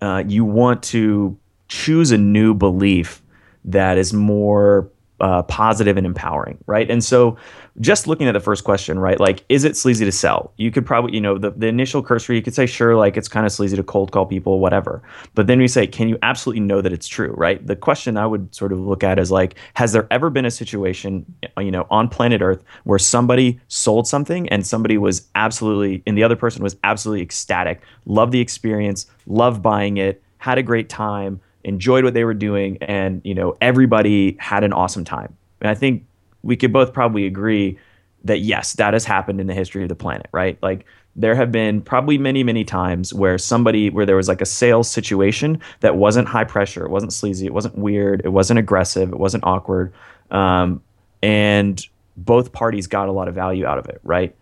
[0.00, 1.36] uh, you want to
[1.68, 3.22] choose a new belief
[3.64, 6.90] that is more uh, positive and empowering, right?
[6.90, 7.36] And so,
[7.80, 9.18] just looking at the first question, right?
[9.20, 10.52] Like, is it sleazy to sell?
[10.56, 13.28] You could probably, you know, the, the initial cursory, you could say, sure, like it's
[13.28, 15.02] kind of sleazy to cold call people, whatever.
[15.34, 17.64] But then we say, can you absolutely know that it's true, right?
[17.64, 20.50] The question I would sort of look at is like, has there ever been a
[20.50, 21.24] situation,
[21.58, 26.24] you know, on planet Earth where somebody sold something and somebody was absolutely, and the
[26.24, 31.40] other person was absolutely ecstatic, loved the experience, loved buying it, had a great time,
[31.64, 35.36] enjoyed what they were doing, and you know everybody had an awesome time.
[35.60, 36.04] And I think
[36.42, 37.78] we could both probably agree
[38.24, 40.58] that yes, that has happened in the history of the planet, right?
[40.62, 40.86] Like
[41.16, 44.90] there have been probably many, many times where somebody, where there was like a sales
[44.90, 49.18] situation that wasn't high pressure, it wasn't sleazy, it wasn't weird, it wasn't aggressive, it
[49.18, 49.92] wasn't awkward,
[50.30, 50.82] um,
[51.22, 51.86] and
[52.16, 54.34] both parties got a lot of value out of it, right?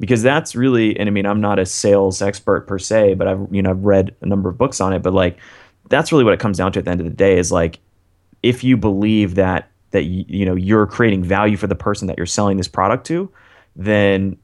[0.00, 3.46] Because that's really, and I mean, I'm not a sales expert per se, but I've
[3.50, 5.38] you know I've read a number of books on it, but like
[5.88, 7.78] that's really what it comes down to at the end of the day is like
[8.42, 12.16] if you believe that that you, you know you're creating value for the person that
[12.16, 13.30] you're selling this product to
[13.74, 14.36] then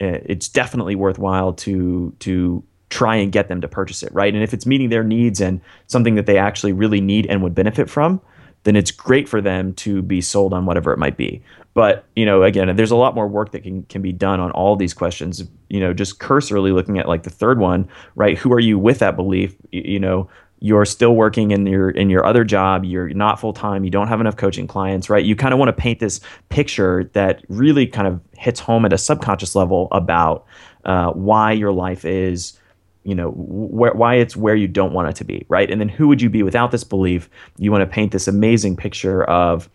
[0.00, 4.32] eh, it's definitely worthwhile to to try and get them to purchase it right?
[4.32, 7.54] And if it's meeting their needs and something that they actually really need and would
[7.54, 8.20] benefit from
[8.64, 11.40] then it's great for them to be sold on whatever it might be.
[11.74, 14.50] But you know again there's a lot more work that can, can be done on
[14.52, 18.38] all these questions you know just cursorily looking at like the third one right?
[18.38, 19.54] Who are you with that belief?
[19.72, 20.28] You know
[20.60, 24.08] you're still working in your in your other job you're not full time you don't
[24.08, 25.24] have enough coaching clients right?
[25.24, 28.92] You kind of want to paint this picture that really kind of hits home at
[28.92, 30.46] a subconscious level about
[30.84, 32.58] uh, why your life is
[33.04, 35.70] you know wh- why it's where you don't want it to be right?
[35.70, 37.28] And then who would you be without this belief?
[37.58, 39.68] You want to paint this amazing picture of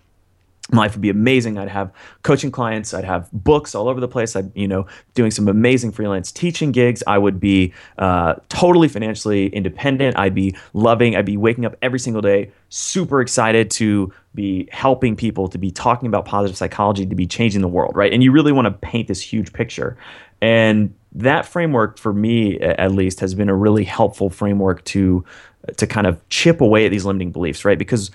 [0.71, 1.57] life would be amazing.
[1.57, 1.91] I'd have
[2.23, 2.93] coaching clients.
[2.93, 4.35] I'd have books all over the place.
[4.35, 7.03] I'd, you know, doing some amazing freelance teaching gigs.
[7.07, 10.17] I would be uh, totally financially independent.
[10.17, 11.15] I'd be loving.
[11.15, 15.71] I'd be waking up every single day, super excited to be helping people, to be
[15.71, 18.13] talking about positive psychology, to be changing the world, right?
[18.13, 19.97] And you really want to paint this huge picture.
[20.41, 25.25] And that framework, for me at least, has been a really helpful framework to
[25.77, 27.77] to kind of chip away at these limiting beliefs, right?
[27.77, 28.09] Because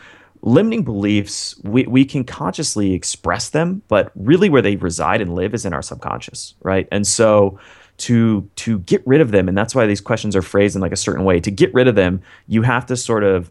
[0.46, 5.52] limiting beliefs we, we can consciously express them but really where they reside and live
[5.52, 6.86] is in our subconscious right?
[6.92, 7.58] And so
[7.98, 10.92] to to get rid of them and that's why these questions are phrased in like
[10.92, 13.50] a certain way to get rid of them you have to sort of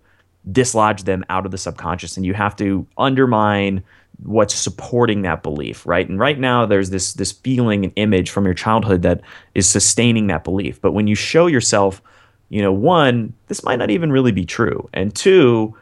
[0.52, 3.84] dislodge them out of the subconscious and you have to undermine
[4.24, 6.08] what's supporting that belief right?
[6.08, 9.20] And right now there's this this feeling and image from your childhood that
[9.54, 10.80] is sustaining that belief.
[10.80, 12.02] But when you show yourself
[12.48, 15.76] you know one this might not even really be true and two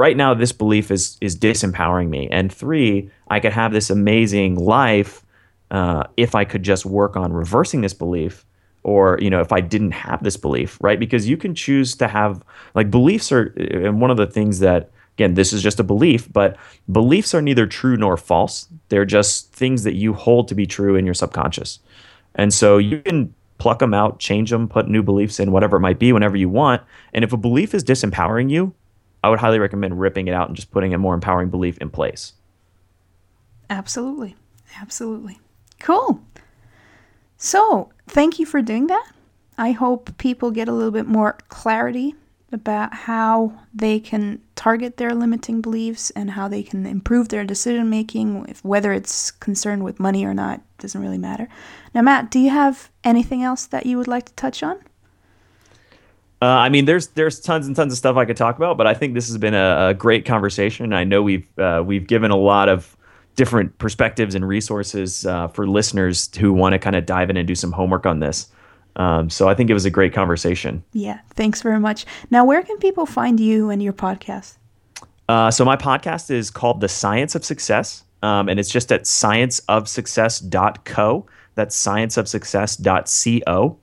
[0.00, 2.28] right now this belief is is disempowering me.
[2.30, 5.22] And three i could have this amazing life
[5.70, 8.44] uh, if i could just work on reversing this belief
[8.82, 10.98] or you know if i didn't have this belief right?
[10.98, 12.42] Because you can choose to have
[12.74, 13.44] like beliefs are
[13.86, 16.56] and one of the things that again this is just a belief but
[16.90, 18.68] beliefs are neither true nor false.
[18.88, 21.78] They're just things that you hold to be true in your subconscious.
[22.34, 25.80] And so you can pluck them out change them put new beliefs in whatever it
[25.80, 26.82] might be whenever you want.
[27.12, 28.74] And if a belief is disempowering you
[29.22, 31.90] I would highly recommend ripping it out and just putting a more empowering belief in
[31.90, 32.32] place.
[33.68, 34.36] Absolutely.
[34.80, 35.38] Absolutely.
[35.78, 36.20] Cool.
[37.36, 39.12] So, thank you for doing that.
[39.56, 42.14] I hope people get a little bit more clarity
[42.52, 47.88] about how they can target their limiting beliefs and how they can improve their decision
[47.88, 51.48] making, whether it's concerned with money or not, doesn't really matter.
[51.94, 54.80] Now, Matt, do you have anything else that you would like to touch on?
[56.42, 58.86] Uh, I mean, there's there's tons and tons of stuff I could talk about, but
[58.86, 60.94] I think this has been a, a great conversation.
[60.94, 62.96] I know we've uh, we've given a lot of
[63.36, 67.46] different perspectives and resources uh, for listeners who want to kind of dive in and
[67.46, 68.48] do some homework on this.
[68.96, 70.82] Um, so I think it was a great conversation.
[70.92, 72.06] Yeah, thanks very much.
[72.30, 74.56] Now, where can people find you and your podcast?
[75.28, 79.02] Uh, so my podcast is called The Science of Success, um, and it's just at
[79.02, 81.26] scienceofsuccess.co.
[81.54, 83.78] That's scienceofsuccess.co.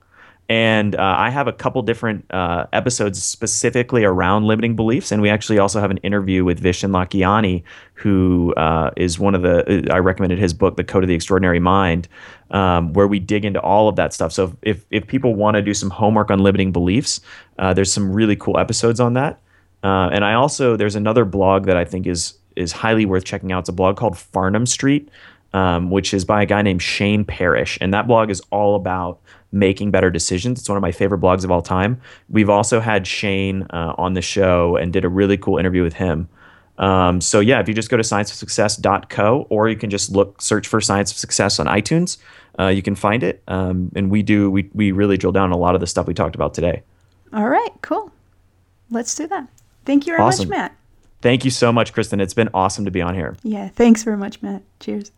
[0.49, 5.11] And uh, I have a couple different uh, episodes specifically around limiting beliefs.
[5.11, 7.63] And we actually also have an interview with Vishen Lakhiani,
[7.95, 11.59] who uh, is one of the, I recommended his book, The Code of the Extraordinary
[11.59, 12.07] Mind,
[12.51, 14.31] um, where we dig into all of that stuff.
[14.31, 17.19] So if, if people want to do some homework on limiting beliefs,
[17.59, 19.41] uh, there's some really cool episodes on that.
[19.83, 23.51] Uh, and I also, there's another blog that I think is, is highly worth checking
[23.51, 23.59] out.
[23.59, 25.09] It's a blog called Farnham Street.
[25.53, 27.77] Um, which is by a guy named Shane Parrish.
[27.79, 29.19] And that blog is all about
[29.51, 30.59] making better decisions.
[30.59, 32.01] It's one of my favorite blogs of all time.
[32.29, 35.93] We've also had Shane uh, on the show and did a really cool interview with
[35.93, 36.27] him.
[36.77, 40.67] Um, so yeah, if you just go to scienceofsuccess.co or you can just look search
[40.67, 42.17] for Science of Success on iTunes,
[42.59, 43.41] uh, you can find it.
[43.47, 46.07] Um, and we do we we really drill down on a lot of the stuff
[46.07, 46.83] we talked about today.
[47.33, 48.11] All right, cool.
[48.89, 49.47] Let's do that.
[49.85, 50.49] Thank you very awesome.
[50.49, 50.75] much, Matt.
[51.21, 52.19] Thank you so much, Kristen.
[52.19, 53.35] It's been awesome to be on here.
[53.43, 54.61] Yeah, thanks very much, Matt.
[54.79, 55.11] Cheers.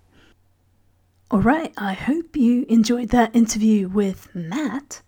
[1.32, 5.03] All right, I hope you enjoyed that interview with Matt.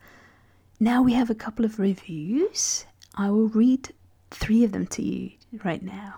[0.80, 2.86] Now we have a couple of reviews.
[3.15, 3.91] I will read
[4.30, 5.32] three of them to you
[5.63, 6.17] right now.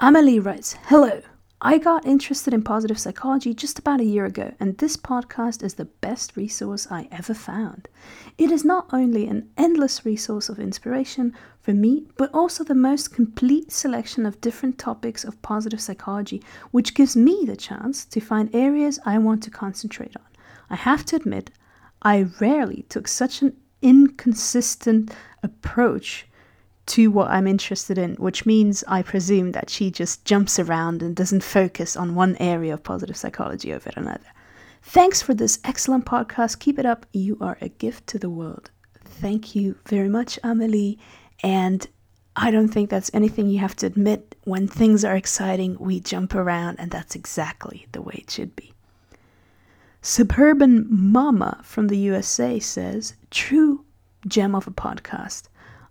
[0.00, 1.22] Amelie writes Hello.
[1.60, 5.74] I got interested in positive psychology just about a year ago, and this podcast is
[5.74, 7.86] the best resource I ever found.
[8.36, 11.32] It is not only an endless resource of inspiration
[11.62, 16.42] for me, but also the most complete selection of different topics of positive psychology,
[16.72, 20.26] which gives me the chance to find areas I want to concentrate on.
[20.68, 21.50] I have to admit,
[22.02, 26.26] I rarely took such an inconsistent approach
[26.86, 31.14] to what I'm interested in, which means I presume that she just jumps around and
[31.14, 34.26] doesn't focus on one area of positive psychology over another.
[34.82, 36.58] Thanks for this excellent podcast.
[36.58, 37.06] Keep it up.
[37.12, 38.72] You are a gift to the world.
[39.04, 40.98] Thank you very much, Amelie.
[41.42, 41.86] And
[42.36, 44.36] I don't think that's anything you have to admit.
[44.44, 48.72] When things are exciting, we jump around, and that's exactly the way it should be.
[50.00, 53.84] Suburban Mama from the USA says, True
[54.26, 55.44] gem of a podcast.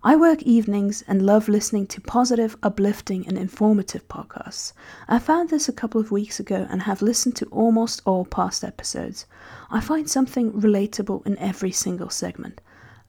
[0.04, 4.72] I work evenings and love listening to positive, uplifting, and informative podcasts.
[5.08, 8.64] I found this a couple of weeks ago and have listened to almost all past
[8.64, 9.26] episodes.
[9.70, 12.60] I find something relatable in every single segment.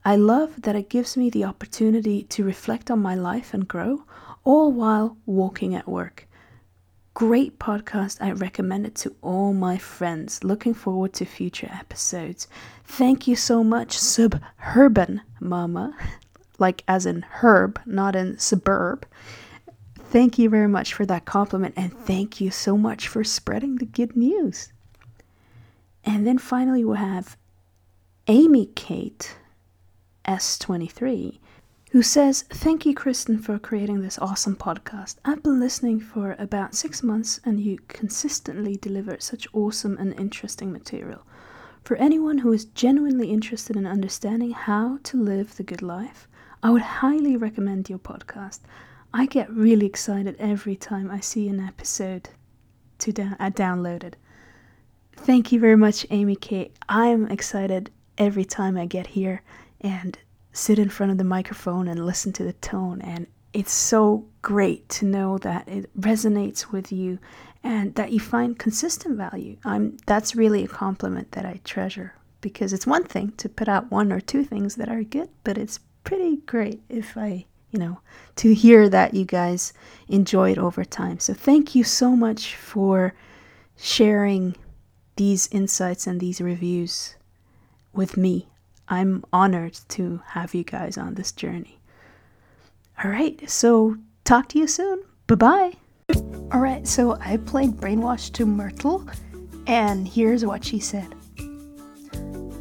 [0.05, 4.03] I love that it gives me the opportunity to reflect on my life and grow,
[4.43, 6.27] all while walking at work.
[7.13, 8.17] Great podcast.
[8.21, 10.43] I recommend it to all my friends.
[10.43, 12.47] Looking forward to future episodes.
[12.83, 15.95] Thank you so much, Suburban Mama
[16.59, 19.05] like as in herb, not in suburb.
[19.95, 23.85] Thank you very much for that compliment, and thank you so much for spreading the
[23.85, 24.71] good news.
[26.05, 27.35] And then finally, we have
[28.27, 29.35] Amy Kate
[30.25, 31.39] S23,
[31.91, 35.17] who says, Thank you, Kristen, for creating this awesome podcast.
[35.23, 40.71] I've been listening for about six months, and you consistently deliver such awesome and interesting
[40.71, 41.25] material.
[41.83, 46.27] For anyone who is genuinely interested in understanding how to live the good life,
[46.63, 48.61] I would highly recommend your podcast.
[49.13, 52.29] I get really excited every time I see an episode
[52.99, 54.15] to da- uh, download it.
[55.15, 56.71] Thank you very much, Amy K.
[56.89, 59.41] I'm excited every time I get here
[59.83, 60.17] and
[60.51, 63.01] sit in front of the microphone and listen to the tone.
[63.01, 67.19] And it's so great to know that it resonates with you
[67.63, 69.57] and that you find consistent value.
[69.63, 73.91] I'm that's really a compliment that I treasure because it's one thing to put out
[73.91, 77.99] one or two things that are good, but it's pretty great if I, you know,
[78.37, 79.71] to hear that you guys
[80.07, 81.19] enjoy it over time.
[81.19, 83.13] So thank you so much for
[83.77, 84.55] sharing
[85.15, 87.15] these insights and these reviews
[87.93, 88.49] with me.
[88.87, 91.79] I'm honored to have you guys on this journey.
[93.03, 95.03] All right, so talk to you soon.
[95.27, 95.73] Bye bye.
[96.51, 99.07] All right, so I played Brainwashed to Myrtle,
[99.67, 101.15] and here's what she said.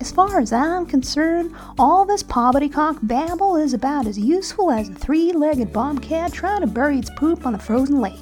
[0.00, 4.94] As far as I'm concerned, all this poppycock babble is about as useful as a
[4.94, 8.18] three legged bobcat trying to bury its poop on a frozen lake.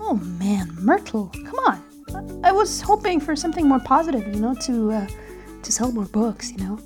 [0.00, 4.92] Oh man, Myrtle, come on, I was hoping for something more positive, you know, to
[4.92, 5.06] uh,
[5.68, 6.80] to sell more books, you know.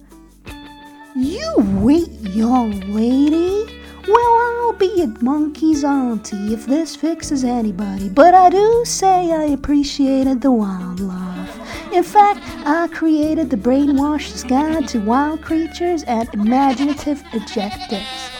[1.15, 3.81] You wait, young lady.
[4.09, 9.45] Well, I'll be a monkey's auntie if this fixes anybody, but I do say I
[9.45, 11.93] appreciated the wildlife.
[11.93, 18.31] In fact, I created the Brainwasher's Guide to Wild Creatures and Imaginative Adjectives.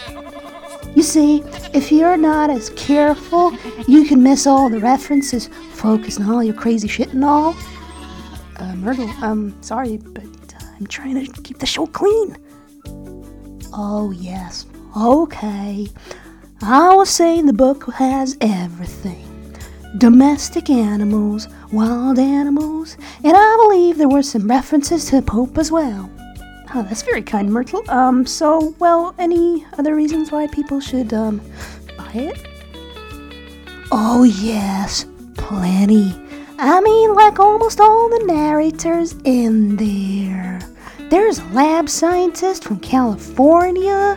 [0.97, 6.29] You see, if you're not as careful, you can miss all the references, focus on
[6.29, 7.55] all your crazy shit and all.
[8.57, 10.25] Uh, Myrtle, um, sorry, but
[10.83, 12.37] I'm trying to keep the show clean.
[13.73, 14.67] Oh, yes.
[14.97, 15.87] Okay.
[16.61, 19.29] I was saying the book has everything
[19.99, 26.11] domestic animals, wild animals, and I believe there were some references to Pope as well.
[26.75, 27.89] Oh, that's very kind, Myrtle.
[27.89, 31.41] Um, so, well, any other reasons why people should, um,
[31.97, 32.45] buy it?
[33.93, 35.07] Oh, yes,
[35.37, 36.13] plenty.
[36.59, 40.72] I mean, like almost all the narrators in there.
[41.13, 44.17] There's a lab scientist from California,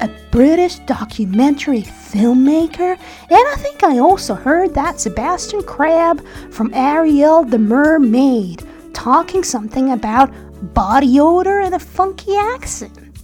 [0.00, 7.42] a British documentary filmmaker, and I think I also heard that Sebastian Crabbe from Ariel
[7.42, 8.62] the Mermaid
[8.92, 10.30] talking something about
[10.74, 13.18] body odor and a funky accent.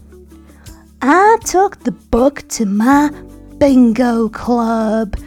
[1.02, 3.10] I took the book to my
[3.58, 5.18] bingo club.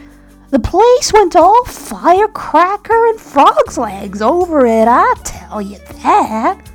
[0.50, 6.72] The place went all firecracker and frog's legs over it, I tell you that.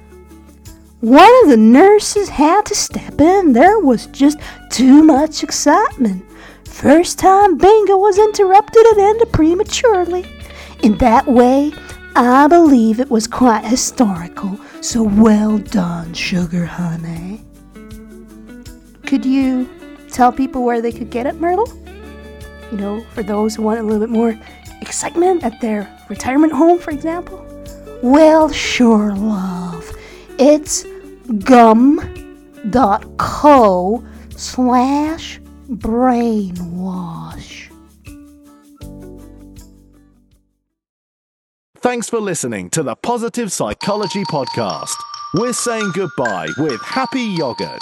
[1.01, 3.53] One of the nurses had to step in.
[3.53, 4.37] There was just
[4.69, 6.23] too much excitement.
[6.63, 10.27] First time bingo was interrupted and ended prematurely.
[10.83, 11.73] In that way,
[12.15, 14.59] I believe it was quite historical.
[14.81, 17.43] So well done, sugar honey.
[19.07, 19.67] Could you
[20.11, 21.67] tell people where they could get it, Myrtle?
[22.71, 24.39] You know, for those who want a little bit more
[24.81, 27.43] excitement at their retirement home, for example?
[28.03, 29.91] Well, sure, love.
[30.37, 30.85] It's
[31.39, 32.03] gum.co
[34.35, 37.71] slash brainwash.
[41.77, 44.95] Thanks for listening to the Positive Psychology Podcast.
[45.33, 47.81] We're saying goodbye with happy yogurt.